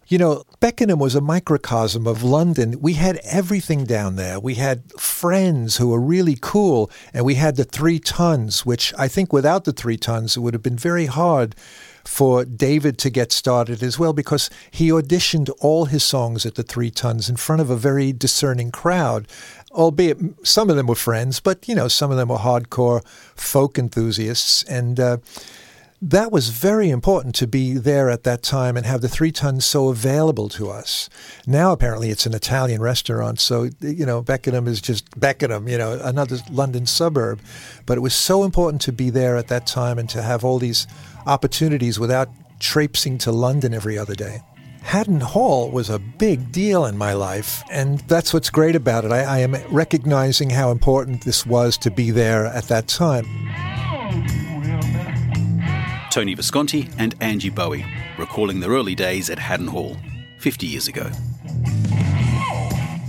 You 0.07 0.19
know, 0.19 0.45
Beckenham 0.61 0.99
was 0.99 1.15
a 1.15 1.21
microcosm 1.21 2.07
of 2.07 2.23
London. 2.23 2.81
We 2.81 2.95
had 2.95 3.19
everything 3.25 3.85
down 3.85 4.17
there. 4.17 4.39
We 4.39 4.55
had 4.55 4.93
friends 4.93 5.79
who 5.79 5.89
were 5.89 6.01
really 6.01 6.37
cool, 6.41 6.91
and 7.15 7.25
we 7.25 7.37
had 7.37 7.57
the 7.57 7.65
three 7.65 7.99
tuns, 7.99 8.67
which 8.67 8.93
I 8.99 9.09
think 9.09 9.33
without 9.33 9.65
the 9.65 9.73
three 9.73 9.97
tuns, 9.97 10.37
it 10.37 10.41
would 10.41 10.55
have 10.55 10.63
been 10.63 10.77
very 10.77 11.07
hard 11.07 11.57
for 12.05 12.45
David 12.45 12.99
to 12.99 13.11
get 13.11 13.33
started 13.33 13.83
as 13.83 13.99
well 13.99 14.13
because 14.13 14.51
he 14.71 14.91
auditioned 14.91 15.51
all 15.61 15.87
his 15.87 16.05
songs 16.05 16.45
at 16.45 16.55
the 16.55 16.63
Three 16.63 16.91
Tuns 16.91 17.29
in 17.29 17.37
front 17.37 17.61
of 17.61 17.71
a 17.71 17.77
very 17.77 18.13
discerning 18.13 18.71
crowd, 18.71 19.27
albeit 19.73 20.19
some 20.43 20.71
of 20.71 20.77
them 20.77 20.87
were 20.87 20.95
friends, 20.95 21.41
but 21.41 21.67
you 21.69 21.75
know 21.75 21.89
some 21.89 22.11
of 22.11 22.17
them 22.17 22.29
were 22.29 22.39
hardcore 22.39 23.05
folk 23.37 23.79
enthusiasts, 23.79 24.63
and 24.65 24.99
uh, 24.99 25.17
that 26.05 26.33
was 26.33 26.49
very 26.49 26.91
important 26.91 27.33
to 27.37 27.47
be 27.47 27.75
there 27.75 28.11
at 28.11 28.25
that 28.25 28.43
time 28.43 28.77
and 28.77 28.85
have 28.85 29.03
the 29.03 29.09
three 29.09 29.31
tuns 29.31 29.65
so 29.65 29.89
available 29.89 30.49
to 30.49 30.69
us. 30.69 31.09
Now, 31.47 31.71
apparently, 31.71 32.11
it's 32.11 32.27
an 32.27 32.35
Italian 32.35 32.83
restaurant. 32.83 33.39
So, 33.39 33.71
you 33.81 34.05
know, 34.05 34.21
Beckenham 34.21 34.67
is 34.67 34.81
just 34.81 35.19
Beckenham, 35.19 35.69
you 35.69 35.79
know, 35.79 36.01
another 36.03 36.39
London 36.51 36.87
suburb. 36.87 37.41
But 37.87 37.99
it 37.99 38.01
was 38.01 38.15
so 38.15 38.43
important 38.43 38.83
to 38.83 38.93
be 38.93 39.11
there 39.11 39.37
at 39.37 39.47
that 39.47 39.65
time 39.65 39.97
and 39.97 40.09
to 40.11 40.23
have 40.23 40.45
all 40.45 40.59
these 40.59 40.89
opportunities 41.25 42.01
without 42.01 42.29
traipsing 42.59 43.17
to 43.19 43.31
London 43.31 43.73
every 43.73 43.97
other 43.97 44.17
day. 44.17 44.41
Haddon 44.83 45.21
Hall 45.21 45.71
was 45.71 45.89
a 45.89 46.01
big 46.01 46.51
deal 46.51 46.85
in 46.85 46.99
my 46.99 47.13
life, 47.13 47.63
and 47.71 48.01
that's 48.01 48.35
what's 48.35 48.51
great 48.51 48.75
about 48.75 49.05
it. 49.05 49.13
I, 49.13 49.21
I 49.21 49.39
am 49.39 49.55
recognizing 49.71 50.51
how 50.51 50.73
important 50.73 51.25
this 51.25 51.47
was 51.47 51.79
to 51.79 51.93
be 51.93 52.11
there 52.11 52.47
at 52.47 52.65
that 52.65 52.89
time. 52.89 53.82
Tony 56.13 56.35
Visconti 56.35 56.91
and 56.99 57.15
Angie 57.23 57.49
Bowie, 57.49 57.87
recalling 58.19 58.61
their 58.61 58.73
early 58.73 58.95
days 58.95 59.31
at 59.31 59.39
Haddon 59.39 59.69
Hall, 59.69 59.97
50 60.41 60.67
years 60.67 60.87
ago. 60.87 61.11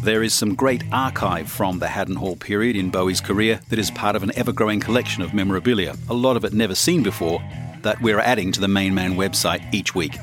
There 0.04 0.24
is 0.24 0.34
some 0.34 0.56
great 0.56 0.86
archive 0.89 1.52
from 1.52 1.80
the 1.80 1.88
Haddon 1.89 2.16
Hall 2.16 2.38
period 2.38 2.78
in 2.78 2.89
Bowie's 2.89 3.20
career 3.20 3.60
that 3.68 3.78
is 3.78 3.92
part 3.92 4.16
of 4.16 4.24
an 4.24 4.32
ever 4.38 4.54
growing 4.54 4.80
collection 4.80 5.22
of 5.22 5.34
memorabilia, 5.34 5.98
a 6.08 6.13
lot 6.13 6.38
of 6.38 6.46
it 6.46 6.54
never 6.54 6.76
seen 6.76 7.04
before, 7.04 7.44
that 7.82 8.02
we're 8.02 8.22
adding 8.22 8.54
to 8.54 8.62
the 8.62 8.70
Main 8.70 8.94
Man 8.96 9.16
website 9.16 9.74
each 9.74 9.94
week. 9.94 10.16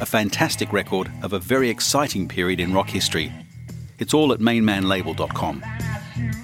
A 0.00 0.06
fantastic 0.06 0.72
record 0.72 1.12
of 1.22 1.34
a 1.34 1.38
very 1.38 1.70
exciting 1.70 2.26
period 2.26 2.58
in 2.58 2.74
rock 2.74 2.88
history. 2.88 3.32
It's 4.00 4.12
all 4.12 4.32
at 4.32 4.40
mainmanlabel.com. 4.40 5.62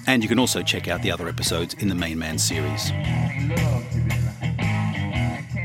And 0.07 0.23
you 0.23 0.29
can 0.29 0.39
also 0.39 0.63
check 0.63 0.87
out 0.87 1.03
the 1.03 1.11
other 1.11 1.29
episodes 1.29 1.75
in 1.75 1.89
the 1.89 1.97
Main 1.97 2.17
Man 2.17 2.39
series. 2.39 2.93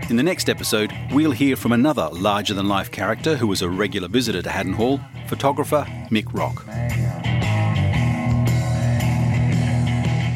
In 0.08 0.18
the 0.18 0.24
next 0.24 0.50
episode, 0.50 0.94
we'll 1.12 1.32
hear 1.32 1.56
from 1.56 1.72
another 1.72 2.10
larger 2.12 2.54
than 2.54 2.68
life 2.68 2.92
character 2.92 3.36
who 3.36 3.48
was 3.48 3.64
a 3.64 3.70
regular 3.70 4.08
visitor 4.08 4.44
to 4.44 4.50
Haddon 4.52 4.74
Hall, 4.74 5.00
photographer 5.26 5.84
Mick 6.12 6.32
Rock. 6.32 6.64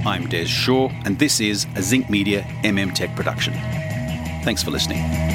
I'm 0.08 0.28
Des 0.28 0.48
Shaw, 0.48 0.90
and 1.06 1.20
this 1.20 1.40
is 1.40 1.68
a 1.76 1.84
Zinc 1.84 2.10
Media 2.10 2.42
MM 2.64 2.96
Tech 2.96 3.16
production. 3.16 3.54
Thanks 4.44 4.64
for 4.64 4.72
listening. 4.72 5.29